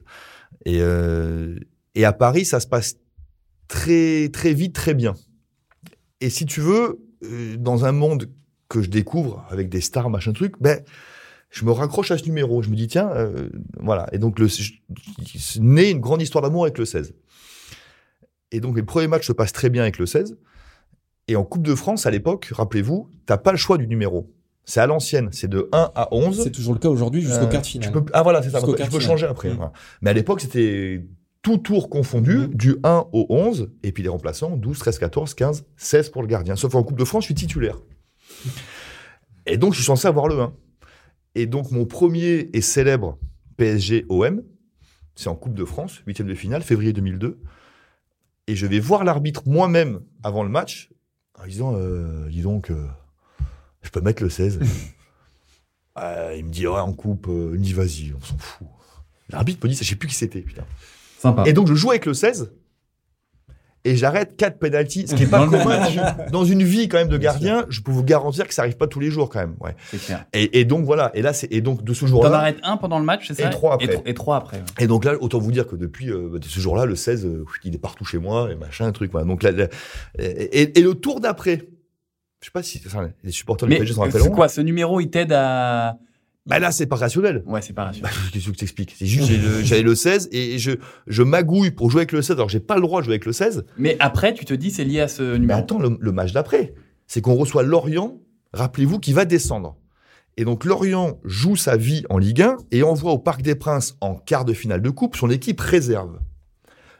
[0.65, 1.55] Et, euh,
[1.93, 2.95] et à Paris, ça se passe
[3.67, 5.13] très, très vite, très bien.
[6.21, 6.99] Et si tu veux,
[7.57, 8.29] dans un monde
[8.69, 10.81] que je découvre avec des stars, machin truc, ben,
[11.49, 12.61] je me raccroche à ce numéro.
[12.61, 13.49] Je me dis, tiens, euh,
[13.79, 14.07] voilà.
[14.11, 14.73] Et donc, le, je,
[15.61, 17.13] naît une grande histoire d'amour avec le 16.
[18.51, 20.37] Et donc, les premiers matchs se passent très bien avec le 16.
[21.29, 24.31] Et en Coupe de France, à l'époque, rappelez-vous, t'as pas le choix du numéro.
[24.65, 25.29] C'est à l'ancienne.
[25.31, 26.43] C'est de 1 à 11.
[26.43, 27.91] C'est toujours le cas aujourd'hui jusqu'au Euh, quart de tu finale.
[27.93, 28.61] peux- ah voilà, c'est ça.
[28.61, 29.49] Tu peux changer après.
[29.49, 29.71] Voilà.
[30.01, 31.05] Mais à l'époque, c'était
[31.47, 32.47] tout tour confondu, Mm.
[32.55, 36.27] du 1 au 11, et puis les remplaçants, 12, 13, 14, 15, 16 pour le
[36.27, 36.57] gardien.
[36.57, 37.77] Sauf en Coupe de France, je suis titulaire.
[39.45, 40.53] Et donc, je suis censé avoir le 1.
[41.35, 43.17] Et donc, mon premier et célèbre
[43.55, 44.43] PSG-OM,
[45.15, 47.39] c'est en Coupe de France, huitième de finale, février 2002.
[48.47, 50.89] Et je vais voir l'arbitre moi-même avant le match,
[51.41, 52.85] en disant, euh, dis donc, euh,
[53.83, 54.59] je peux mettre le 16.
[55.99, 58.67] Euh, il me dit, ouais, en coupe, il me dit, vas-y, on s'en fout.
[59.29, 60.63] L'arbitre me dit, je sais plus qui c'était, putain.
[61.19, 61.43] Sympa.
[61.45, 62.51] Et donc, je joue avec le 16.
[63.85, 65.79] Et j'arrête quatre pénalties, ce qui est pas commun
[66.31, 67.65] dans, une vie quand même de gardien.
[67.69, 69.55] Je peux vous garantir que ça arrive pas tous les jours quand même.
[69.61, 69.75] Ouais.
[69.89, 70.25] C'est clair.
[70.33, 71.09] Et, et donc voilà.
[71.13, 72.37] Et là, c'est et donc de ce T'en jour-là.
[72.37, 73.47] arrêtes un pendant le match, c'est ça?
[73.47, 73.85] Et trois après.
[73.85, 74.57] Et, tro- et trois après.
[74.57, 74.63] ouais.
[74.79, 77.45] Et donc là, autant vous dire que depuis euh, bah, ce jour-là, le 16, euh,
[77.63, 79.11] il est partout chez moi et machin, truc.
[79.11, 79.25] Voilà.
[79.25, 79.67] Donc là, là,
[80.19, 81.69] et, le tour d'après,
[82.41, 84.35] je sais pas si enfin, les supporters du PSG s'en c'est rappelleront.
[84.35, 85.97] quoi Ce numéro, il t'aide à.
[86.47, 87.43] Bah là, c'est pas rationnel.
[87.45, 88.09] Ouais, c'est pas Bah, rassurant.
[88.31, 88.95] qu'est-ce que je t'explique?
[88.97, 90.71] C'est juste, j'ai le- j'avais le 16 et je,
[91.07, 92.37] je magouille pour jouer avec le 16.
[92.37, 93.65] Alors, j'ai pas le droit de jouer avec le 16.
[93.77, 95.59] Mais après, tu te dis, c'est lié à ce Mais numéro.
[95.59, 96.73] attends, le, le match d'après,
[97.05, 98.19] c'est qu'on reçoit Lorient,
[98.53, 99.75] rappelez-vous, qui va descendre.
[100.37, 103.97] Et donc, Lorient joue sa vie en Ligue 1 et envoie au Parc des Princes
[104.01, 106.19] en quart de finale de coupe son équipe réserve.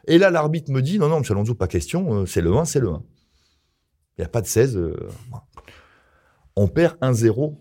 [0.08, 2.64] Et là, l'arbitre me dit, non, non, monsieur Alonso, pas question, euh, c'est le 1,
[2.64, 3.02] c'est le 1.
[4.16, 4.76] Il n'y a pas de 16.
[4.76, 4.96] euh,
[6.56, 7.56] on perd 1-0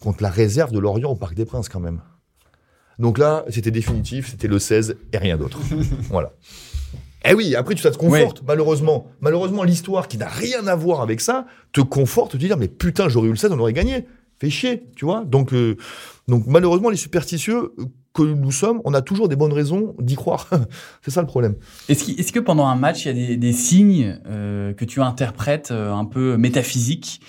[0.00, 2.00] contre la réserve de Lorient au Parc des Princes quand même.
[2.98, 5.58] Donc là, c'était définitif, c'était le 16 et rien d'autre.
[6.10, 6.32] voilà.
[7.24, 9.08] Eh oui, après tu ça te conforte, malheureusement.
[9.20, 13.08] Malheureusement, l'histoire qui n'a rien à voir avec ça te conforte, te dire mais putain,
[13.08, 14.06] j'aurais eu le 16, on aurait gagné.
[14.38, 15.24] fait chier, tu vois.
[15.24, 15.76] Donc, euh,
[16.28, 17.74] donc malheureusement, les superstitieux
[18.14, 20.48] que nous sommes, on a toujours des bonnes raisons d'y croire.
[21.02, 21.56] c'est ça le problème.
[21.88, 25.70] Est-ce que pendant un match, il y a des, des signes euh, que tu interprètes
[25.70, 27.20] euh, un peu métaphysiques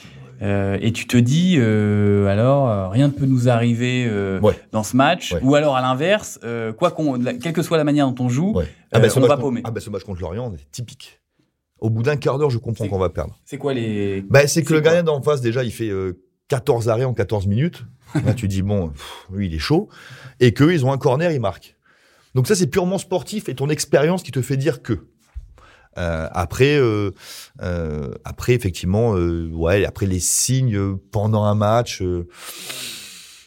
[0.41, 4.55] euh, et tu te dis, euh, alors, euh, rien ne peut nous arriver euh, Ouais.
[4.71, 5.39] dans ce match, Ouais.
[5.43, 6.39] ou alors à l'inverse,
[6.77, 8.67] quoi qu'on, quelle que soit la manière dont on joue, Ouais.
[8.91, 9.61] bah, ce on va contre- paumer.
[9.63, 11.19] ah, bah, ce match contre l'Orient, c'est typique.
[11.79, 13.39] Au bout d'un quart d'heure, je comprends qu'on va perdre.
[13.45, 14.21] C'est quoi les...
[14.29, 17.47] Bah, c'est que le gardien d'en face, déjà, il fait euh, 14 arrêts en 14
[17.47, 17.85] minutes.
[18.25, 19.89] Là, tu dis, bon, pff, lui, il est chaud.
[20.39, 21.75] Et qu'eux, ils ont un corner, ils marquent.
[22.35, 25.07] Donc ça, c'est purement sportif et ton expérience qui te fait dire que.
[25.97, 27.11] Euh, après, euh,
[27.61, 32.01] euh, après effectivement, ouais, après les signes pendant un match,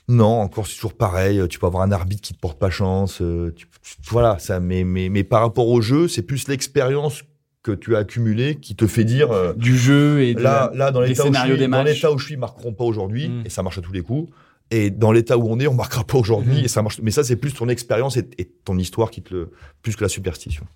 [0.09, 1.41] non, encore c'est toujours pareil.
[1.49, 3.23] Tu peux avoir un arbitre qui te porte pas chance.
[3.57, 3.67] tu-
[4.11, 4.61] voilà, ça.
[4.61, 7.23] Mais, mais, mais par rapport au jeu, c'est plus l'expérience
[7.63, 9.31] que tu as accumulée qui te fait dire.
[9.33, 11.83] euh, Du jeu et de Là, la- là, dans l'état où je suis, des dans
[11.83, 13.43] l'état où je suis, marqueront pas aujourd'hui, Mm.
[13.47, 14.31] et ça marche à tous les coups.
[14.71, 16.65] Et dans l'état où on est, on marquera pas aujourd'hui, Mhm.
[16.65, 16.99] et ça marche.
[17.03, 19.51] Mais ça, c'est plus ton expérience et, et ton histoire qui te le,
[19.83, 20.67] plus que la superstition.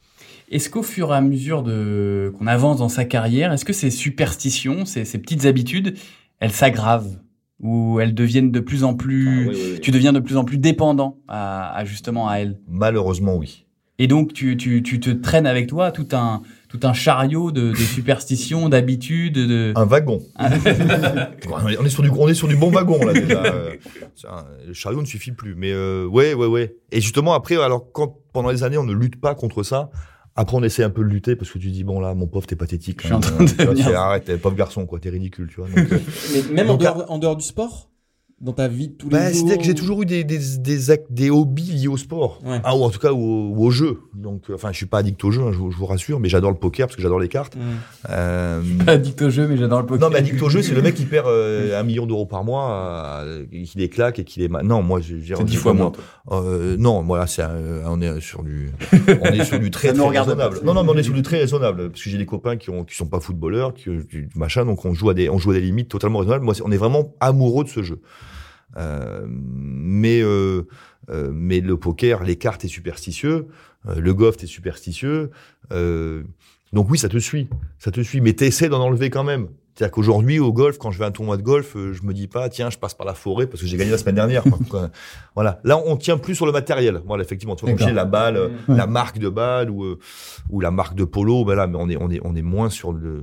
[0.50, 3.90] Est-ce qu'au fur et à mesure de qu'on avance dans sa carrière, est-ce que ces
[3.90, 5.96] superstitions, ces, ces petites habitudes,
[6.40, 7.18] elles s'aggravent
[7.60, 11.74] ou elles deviennent de plus en plus, tu deviens de plus en plus dépendant à,
[11.76, 12.58] à justement à elles?
[12.68, 13.66] Malheureusement, oui.
[13.98, 17.70] Et donc tu, tu, tu te traînes avec toi tout un tout un chariot de,
[17.70, 19.72] de superstitions, d'habitudes, de.
[19.74, 20.22] Un wagon.
[20.38, 23.42] on, est, sur du, on est sur du bon wagon là déjà.
[23.42, 23.74] Euh,
[24.28, 25.54] un- le chariot ne suffit plus.
[25.56, 26.76] Mais euh, ouais, ouais, ouais.
[26.92, 29.90] Et justement après, alors quand pendant les années on ne lutte pas contre ça,
[30.38, 32.46] après on essaie un peu de lutter parce que tu dis bon là, mon pauvre,
[32.46, 33.02] t'es pathétique.
[33.02, 35.48] Je suis en quand train de tu vois, Arrête, t'es pauvre garçon quoi, t'es ridicule,
[35.48, 35.68] tu vois.
[35.68, 35.98] Donc, euh,
[36.32, 37.87] Mais même en dehors, en dehors du sport,
[38.40, 39.34] dans ta vie de tous les Bah, jours.
[39.34, 40.78] C'est-à-dire que j'ai toujours eu des, des, des,
[41.10, 42.40] des hobbies liés au sport.
[42.44, 42.60] Ouais.
[42.62, 43.98] Ah, ou en tout cas au, ou au jeu.
[44.14, 46.20] Donc, euh, enfin, je suis pas addict au jeu, hein, je, vous- je vous rassure,
[46.20, 47.56] mais j'adore le poker parce que j'adore les cartes.
[47.56, 47.60] Mm.
[48.10, 50.08] Euh, Addict au jeu, mais j'adore le poker.
[50.08, 52.44] non, mais addict au jeu, c'est le mec qui perd euh, un million d'euros par
[52.44, 52.70] mois,
[53.24, 54.48] euh, qui les claque et qui les.
[54.48, 55.16] Non, moi, je.
[55.36, 55.90] C'est dix fois moins.
[56.30, 58.70] Euh, non, voilà, c'est un- on est sur du,
[59.20, 60.60] on est sur du très, très raisonnable.
[60.60, 60.64] pas.
[60.64, 62.70] Non, non, mais on est sur du très raisonnable parce que j'ai des copains qui
[62.70, 65.50] ont, qui sont pas footballeurs, qui, du machin, donc on joue à des, on joue
[65.50, 66.44] à des limites totalement raisonnables.
[66.44, 68.00] Moi, on est vraiment amoureux de ce jeu.
[68.78, 70.66] Euh, mais, euh,
[71.10, 73.46] euh, mais le poker, les cartes est superstitieux,
[73.88, 75.30] euh, le golf est superstitieux.
[75.72, 76.22] Euh,
[76.72, 79.48] donc oui, ça te suit, ça te suit, mais t'essaies d'en enlever quand même.
[79.74, 82.26] C'est-à-dire qu'aujourd'hui, au golf, quand je vais à un tournoi de golf, je me dis
[82.26, 84.42] pas, tiens, je passe par la forêt parce que j'ai gagné la semaine dernière.
[85.36, 85.60] voilà.
[85.62, 87.00] Là, on tient plus sur le matériel.
[87.06, 87.54] Voilà, effectivement.
[87.54, 88.76] Tu vois, comme la balle, Ouais.
[88.76, 89.96] la marque de balle ou,
[90.50, 92.70] ou la marque de polo, ben là, mais on est, on est, on est moins
[92.70, 93.22] sur le,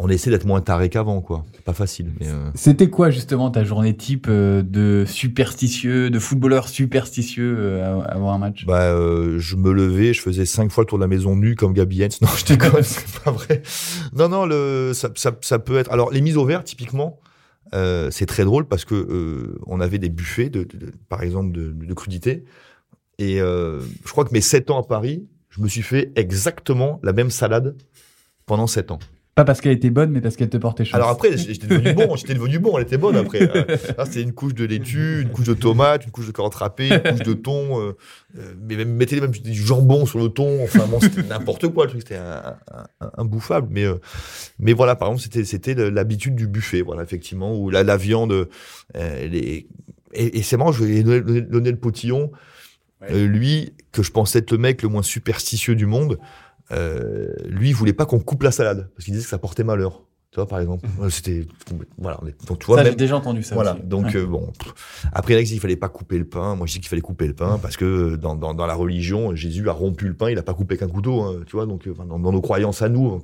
[0.00, 1.44] on essaie d'être moins taré qu'avant, quoi.
[1.54, 6.18] C'est pas facile, mais, euh, C'était quoi justement ta journée type euh, de superstitieux, de
[6.18, 8.64] footballeur superstitieux euh, avant un match?
[8.66, 11.54] Bah, euh, je me levais, je faisais cinq fois le tour de la maison nu
[11.56, 12.20] comme Gabi Hens.
[12.22, 13.62] Non, je déconne, c'est pas vrai.
[14.14, 15.90] Non, non, le, ça, ça, ça peut être.
[15.92, 17.18] Alors, les mises au vert, typiquement,
[17.74, 21.22] euh, c'est très drôle parce que euh, on avait des buffets, de, de- de- par
[21.22, 22.44] exemple, de, de crudité.
[23.18, 27.00] Et euh, je crois que mes sept ans à Paris, je me suis fait exactement
[27.02, 27.76] la même salade
[28.46, 29.00] pendant sept ans.
[29.38, 30.96] Pas parce qu'elle était bonne, mais parce qu'elle te portait chance.
[30.96, 33.42] Alors après, j'étais devenu bon, j'étais devenu bon, elle était bonne après.
[33.42, 36.56] Euh, là, c'était une couche de laitue, une couche de tomate, une couche de carottes
[36.56, 37.96] râpées, une couche de thon, euh,
[38.36, 41.84] euh, mais même, mettez même du jambon sur le thon, enfin bon, c'était n'importe quoi,
[41.84, 42.18] le truc, c'était
[43.16, 43.68] imbouffable.
[43.70, 43.94] Mais, euh,
[44.58, 47.96] mais voilà, par exemple, c'était, c'était le- l'habitude du buffet, voilà, effectivement, où la, la
[47.96, 48.46] viande, euh,
[49.28, 49.68] les,
[50.14, 52.32] et, et c'est marrant, je vais Lionel Lionel Potillon,
[53.00, 53.12] Ouais.
[53.12, 56.18] euh, lui, que je pensais être le mec le moins superstitieux du monde,
[56.72, 59.64] euh, lui, il voulait pas qu'on coupe la salade, parce qu'il disait que ça portait
[59.64, 60.02] malheur.
[60.30, 60.86] Tu vois, par exemple.
[61.00, 61.46] Ouais, C'était,
[61.96, 63.54] voilà, donc tu vois, ça, j'ai déjà entendu ça.
[63.54, 63.72] voilà.
[63.72, 63.82] aussi.
[63.84, 64.16] Donc Ouais.
[64.16, 64.52] euh, bon,
[65.14, 66.54] après il a disent qu'il fallait pas couper le pain.
[66.54, 68.74] Moi je dis qu'il fallait couper le pain parce que euh, dans, dans, dans la
[68.74, 71.64] religion, Jésus a rompu le pain, il a pas coupé qu'un couteau, hein, tu vois.
[71.64, 73.22] Donc dans, dans nos croyances à nous,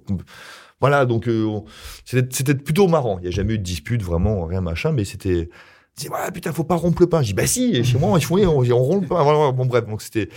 [0.81, 1.05] voilà.
[1.05, 1.61] Donc euh,
[2.07, 3.19] c'était c'était plutôt marrant.
[3.19, 5.51] Il y a jamais eu de dispute vraiment, rien machin, mais c'était
[5.97, 7.21] c'est voilà putain faut pas rompre le pain.
[7.21, 9.23] Je dis bah si, chez moi on, on rompt le pain.
[9.23, 10.31] Voilà, bon bref donc c'était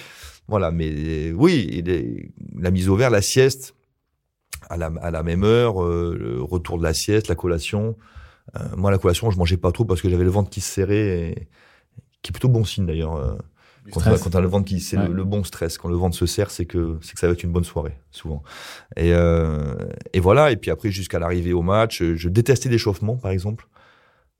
[0.47, 0.71] voilà.
[0.71, 3.75] Mais euh, oui, les- la mise au vert, la sieste
[4.69, 7.95] à la, à la même heure, euh, le retour de la sieste, la collation.
[8.55, 10.71] Euh, moi, la collation, je mangeais pas trop parce que j'avais le ventre qui se
[10.71, 11.47] serrait, et,
[12.21, 13.15] qui est plutôt bon signe d'ailleurs.
[13.15, 13.35] euh,
[13.93, 15.07] quand t'as le ventre qui, c'est Ouais.
[15.07, 15.77] le, le bon stress.
[15.77, 17.97] Quand le ventre se serre, c'est que c'est que ça va être une bonne soirée,
[18.11, 18.43] souvent.
[18.97, 19.75] Et, euh,
[20.11, 20.51] et voilà.
[20.51, 23.65] Et puis après, jusqu'à l'arrivée au match, je détestais l'échauffement, par exemple.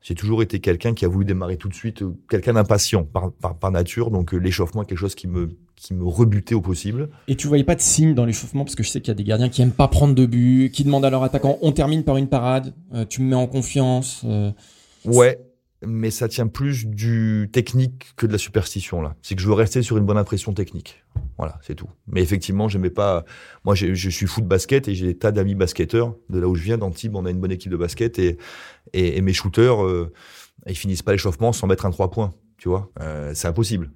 [0.02, 3.32] J'ai toujours été quelqu'un qui a voulu démarrer tout de suite, euh, quelqu'un d'impatient par,
[3.34, 4.10] par, par nature.
[4.12, 7.10] Donc euh, l'échauffement est quelque chose qui me qui me rebutait au possible.
[7.28, 8.64] Et tu voyais pas de signe dans l'échauffement?
[8.64, 10.72] Parce que je sais qu'il y a des gardiens qui aiment pas prendre de but,
[10.72, 13.46] qui demandent à leur attaquant on termine par une parade, euh, tu me mets en
[13.48, 14.22] confiance.
[14.26, 14.52] euh,
[15.06, 15.40] Ouais.
[15.86, 19.16] Mais ça tient plus du technique que de la superstition là.
[19.22, 21.04] C'est que je veux rester sur une bonne impression technique.
[21.38, 21.90] Voilà, c'est tout.
[22.08, 23.26] Mais effectivement, j'aimais pas.
[23.64, 26.48] Moi, j'ai- je suis fou de basket et j'ai des tas d'amis basketteurs de là
[26.48, 26.78] où je viens.
[26.80, 28.38] D'Antibes, on a une bonne équipe de basket et
[28.94, 30.12] et, et mes shooters, euh,
[30.66, 32.34] ils finissent pas l'échauffement sans mettre un trois points.
[32.58, 33.92] Tu vois, Euh, c'est impossible.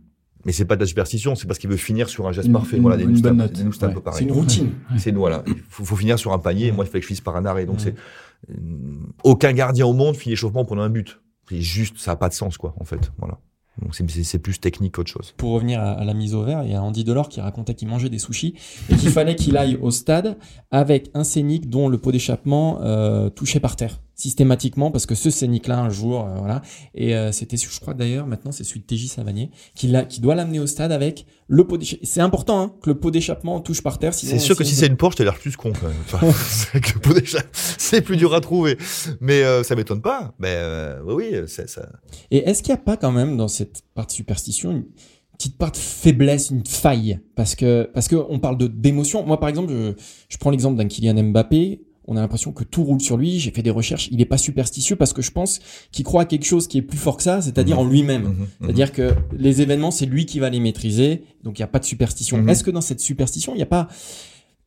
[0.46, 2.54] Mais c'est pas de la superstition, c'est parce qu'il veut finir sur un geste Une-
[2.54, 2.76] parfait.
[2.78, 3.56] une- voilà, une bonne note.
[3.56, 4.22] c'est Ouais.
[4.22, 4.72] une routine.
[4.98, 6.68] C'est voilà, il faut, faut finir sur un panier.
[6.68, 7.66] et Moi, il fallait que je finisse par un arrêt.
[7.66, 7.82] Donc Ouais.
[7.84, 7.96] c'est
[8.52, 8.56] euh,
[9.24, 11.21] aucun gardien au monde finit l'échauffement pendant un but.
[11.52, 13.12] C'est juste, ça a pas de sens quoi, en fait.
[13.20, 13.38] Voilà.
[13.82, 15.34] Donc c'est- plus technique qu'autre chose.
[15.38, 17.74] Pour revenir à, à la mise au vert, il y a Andy Delors qui racontait
[17.74, 18.54] qu'il mangeait des sushis
[18.90, 20.38] et qu'il fallait qu'il aille au stade
[20.72, 25.30] avec un scénic dont le pot d'échappement euh, touchait par terre systématiquement parce que ce
[25.30, 26.62] scénic-là un jour, euh, voilà,
[26.94, 30.22] et euh, c'était, je crois d'ailleurs maintenant c'est celui de TJ Savanier qui, l'a- qui
[30.22, 32.06] doit l'amener au stade avec le pot d'échappement.
[32.08, 34.14] C'est important hein, que le pot d'échappement touche par terre.
[34.14, 35.98] C'est sûr que si c'est une Porsche, t'as l'air plus con quand même.
[36.06, 36.20] Enfin,
[37.78, 38.78] c'est plus dur à trouver.
[39.20, 40.34] Mais euh, ça m'étonne pas.
[40.40, 41.90] Mais euh, oui, oui, c'est ça.
[42.30, 44.86] Et est-ce qu'il n'y a pas quand même dans cette part de superstition une
[45.38, 47.20] petite part de faiblesse, une faille?
[47.36, 49.26] Parce que parce que on parle de d'émotion.
[49.26, 49.94] Moi, par exemple, je,
[50.30, 51.82] je prends l'exemple d'un Kylian Mbappé.
[52.06, 53.40] On a l'impression que tout roule sur lui.
[53.40, 54.08] J'ai fait des recherches.
[54.12, 55.60] Il n'est pas superstitieux parce que je pense
[55.92, 57.86] qu'il croit à quelque chose qui est plus fort que ça, c'est-à-dire Mhm.
[57.86, 58.24] en lui-même.
[58.24, 58.48] Mhm, mhm.
[58.62, 61.24] C'est-à-dire que les événements, c'est lui qui va les maîtriser.
[61.44, 62.48] Donc, il n'y a pas de superstition.
[62.48, 63.88] Est-ce que dans cette superstition, il n'y a pas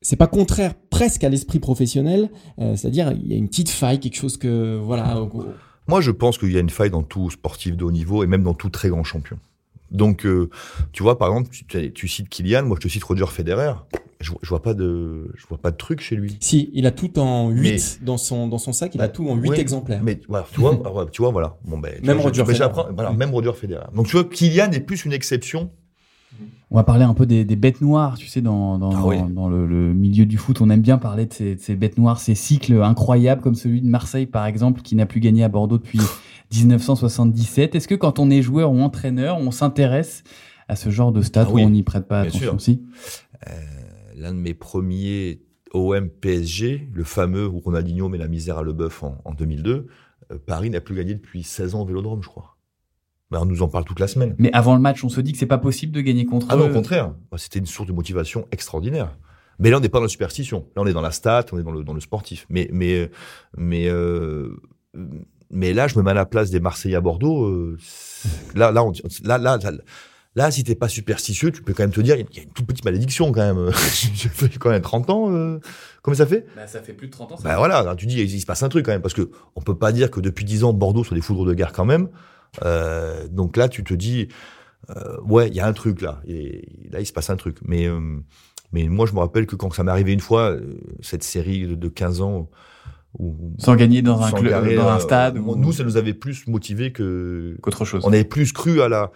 [0.07, 3.99] c'est pas contraire presque à l'esprit professionnel, euh, c'est-à-dire il y a une petite faille,
[4.01, 5.18] quelque chose que voilà.
[5.88, 8.27] Moi, je pense qu'il y a une faille dans tout sportif de haut niveau et
[8.27, 9.38] même dans tout très grand champion.
[9.90, 10.51] Donc, euh,
[10.92, 13.75] tu vois, par exemple, tu, tu cites Kylian, moi je te cite Roger Federer.
[14.20, 16.38] Je, vois- je vois pas de, je vois pas de truc chez lui.
[16.40, 17.61] Si, il a tout en 8
[18.01, 20.01] Mais- dans son dans son sac, il a tout en 8 ouais, exemplaires.
[20.03, 21.57] Mais voilà, tu vois, ah tu vois, voilà.
[21.64, 22.83] Bon ben, Même vois, je- Roger mais Federer.
[22.94, 23.16] Voilà, Oui.
[23.16, 23.85] même Roger Federer.
[23.94, 25.70] Donc tu vois, Kylian est plus une exception.
[26.70, 29.07] On va parler un peu des, des bêtes noires, tu sais, dans, dans, Ah dans-
[29.09, 29.16] oui.
[29.33, 31.99] dans le, le milieu du foot, on aime bien parler de ces, de ces bêtes
[31.99, 35.49] noires, ces cycles incroyables comme celui de Marseille, par exemple, qui n'a plus gagné à
[35.49, 36.01] Bordeaux depuis
[36.53, 37.75] 1977.
[37.75, 40.25] Est-ce que quand on est joueur ou entraîneur, on s'intéresse
[40.68, 42.55] à ce genre de stade Ah oui, où on n'y prête pas bien attention?
[42.57, 42.83] Aussi
[44.16, 45.42] L'un de mes premiers
[45.73, 49.88] OM PSG, le fameux où Ronaldinho met la misère à Leboeuf en, en 2002,
[50.33, 52.54] euh, Paris n'a plus gagné depuis 16 ans au Vélodrome, je crois.
[53.35, 54.35] Ben, on nous en parle toute la semaine.
[54.38, 56.57] Mais avant le match, on se dit que c'est pas possible de gagner contre Ah
[56.57, 56.70] non, eux.
[56.70, 59.16] au contraire, Bah, c'était une source de motivation extraordinaire.
[59.59, 60.66] Mais là, on n'est pas dans la superstition.
[60.77, 62.47] Là, on est dans la stat, on est dans le, dans le sportif.
[62.49, 63.11] Mais, mais,
[63.57, 64.57] mais, euh,
[65.51, 67.44] mais là, je me mets à la place des Marseillais à Bordeaux.
[67.47, 67.79] euh,
[68.55, 68.92] là, là, on,
[69.25, 69.73] là, là, là,
[70.35, 72.51] là, si t'es pas superstitieux, tu peux quand même te dire, il y a une
[72.51, 73.70] toute petite malédiction quand même.
[74.14, 75.33] J'ai fait quand même 30 ans.
[75.33, 75.61] euh,
[76.03, 76.47] Comment ça fait?
[76.57, 77.37] Bah, ça fait plus de 30 ans.
[77.44, 79.77] Bah voilà, tu dis, il se passe un truc quand même, parce que on peut
[79.79, 82.09] pas dire que depuis 10 ans, Bordeaux soit des foudres de guerre quand même.
[82.62, 84.29] Euh, donc là, tu te dis,
[84.90, 86.21] euh, ouais, il y a un truc là.
[86.27, 87.57] Et là, il se passe un truc.
[87.64, 87.99] Mais, euh,
[88.73, 90.61] mais moi, je me rappelle que quand ça m'est arrivé une fois, euh,
[91.01, 92.49] cette série de, de 15 ans,
[93.19, 95.37] où, Sans gagner dans un club, dans un euh, stade.
[95.37, 97.57] Nous, ça nous avait plus motivé que.
[97.62, 98.03] qu'autre chose.
[98.05, 99.12] On avait plus cru à la,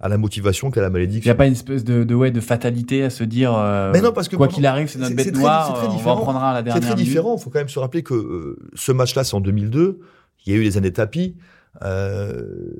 [0.00, 1.30] à la motivation qu'à la Il n'y malédiction.
[1.32, 4.12] a pas une espèce de, de, ouais, de fatalité à se dire, euh, Mais non,
[4.12, 5.86] parce que quoi qu'il arrive, c'est notre c'est- bête c'est très- noire, c'est très euh,
[5.86, 6.16] on va en différent.
[6.22, 7.08] prendre un à la C'est dernière très minute.
[7.08, 7.36] différent.
[7.38, 10.00] Il faut quand même se rappeler que euh, ce match-là, c'est en 2002.
[10.46, 11.36] Il y a eu les années tapis.
[11.82, 12.74] Euh,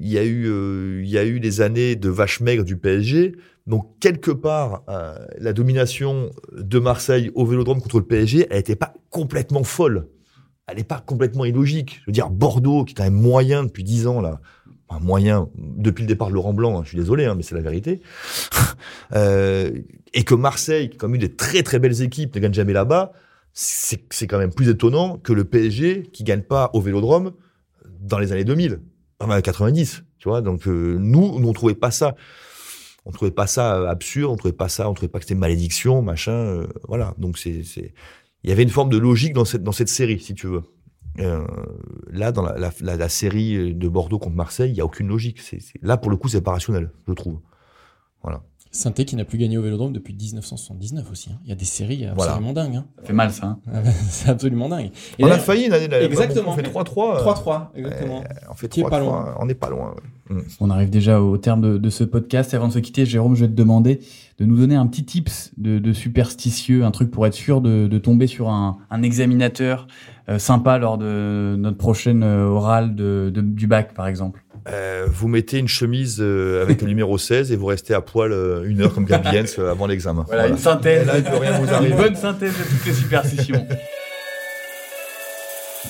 [0.00, 2.76] il y a eu, euh, il y a eu les années de vache maigre du
[2.76, 3.34] PSG.
[3.66, 8.76] Donc quelque part, euh, la domination de Marseille au Vélodrome contre le PSG, elle n'était
[8.76, 10.08] pas complètement folle.
[10.66, 12.00] Elle n'est pas complètement illogique.
[12.00, 14.40] Je veux dire, Bordeaux, qui est quand même moyen depuis 10 ans là,
[14.88, 16.78] enfin, moyen depuis le départ de Laurent Blanc.
[16.78, 18.00] hein, je suis désolé, hein, mais c'est la vérité.
[19.14, 19.70] Euh,
[20.12, 22.52] et que Marseille, qui a quand même eu des très très belles équipes, ne gagne
[22.52, 23.12] jamais là-bas,
[23.52, 27.32] c'est c'est quand même plus étonnant que le PSG qui gagne pas au Vélodrome
[28.00, 28.80] dans les années 2000,
[29.20, 30.40] enfin 90, tu vois.
[30.40, 32.14] Donc euh, nous, nous on trouvait pas ça,
[33.04, 35.34] on trouvait pas ça euh, absurde, on trouvait pas ça, on trouvait pas que c'était
[35.34, 37.14] malédiction, machin, euh, voilà.
[37.18, 37.94] Donc c'est c'est
[38.44, 40.62] il y avait une forme de logique dans cette dans cette série, si tu veux.
[41.20, 41.44] Euh,
[42.10, 45.40] là, dans la, la, la, série de Bordeaux contre Marseille, il y a aucune logique.
[45.40, 47.40] C'est- là pour le coup, c'est pas rationnel, je trouve.
[48.22, 48.42] Voilà.
[48.78, 51.30] Saint qui n'a plus gagné au Vélodrome depuis 1979 aussi.
[51.32, 51.38] hein.
[51.44, 52.32] Il y a des séries Voilà.
[52.32, 52.76] absolument dingues.
[52.76, 52.84] hein.
[53.00, 53.46] Ça fait mal, ça.
[53.72, 53.82] hein.
[54.08, 54.90] c'est absolument dingue.
[55.18, 56.52] Et on là, a failli une année, là, Exactement.
[56.52, 57.16] on fait 3-3.
[57.16, 58.24] euh, 3-3, exactement.
[58.50, 58.90] On fait Qui est 3-3.
[58.90, 59.34] pas loin.
[59.40, 59.90] On n'est pas loin.
[60.30, 60.36] ouais.
[60.60, 62.52] On arrive déjà au terme de, de ce podcast.
[62.52, 64.00] Et avant de se quitter, Jérôme, je vais te demander
[64.38, 67.86] de nous donner un petit tips de, de superstitieux, un truc pour être sûr de,
[67.88, 69.86] de tomber sur un, un examinateur
[70.28, 74.44] euh, sympa lors de notre prochaine euh, orale de, de- du bac, par exemple.
[74.70, 78.32] Euh, vous mettez une chemise euh, avec le numéro 16 et vous restez à poil
[78.32, 80.26] euh, une heure comme Gabi Hens, avant l'examen.
[80.56, 81.02] synthèse.
[81.02, 81.90] Et là, il peut rien vous arriver.
[81.92, 83.66] Une bonne synthèse de toutes les superstitions.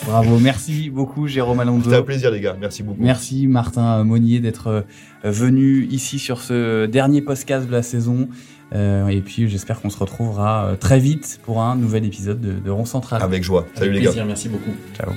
[0.05, 1.85] Bravo, merci beaucoup Jérôme Alonso.
[1.85, 2.57] C'était un plaisir, les gars.
[2.59, 3.03] Merci beaucoup.
[3.03, 4.85] Merci Martin Monnier d'être
[5.25, 8.29] venu ici sur ce dernier podcast de la saison.
[8.75, 12.71] Euh, et puis j'espère qu'on se retrouvera très vite pour un nouvel épisode de, de
[12.71, 13.23] Rond Central.
[13.23, 13.67] Avec joie.
[13.75, 14.11] Salut, Avec les gars.
[14.11, 14.75] plaisir, merci beaucoup.
[14.97, 15.13] Ciao.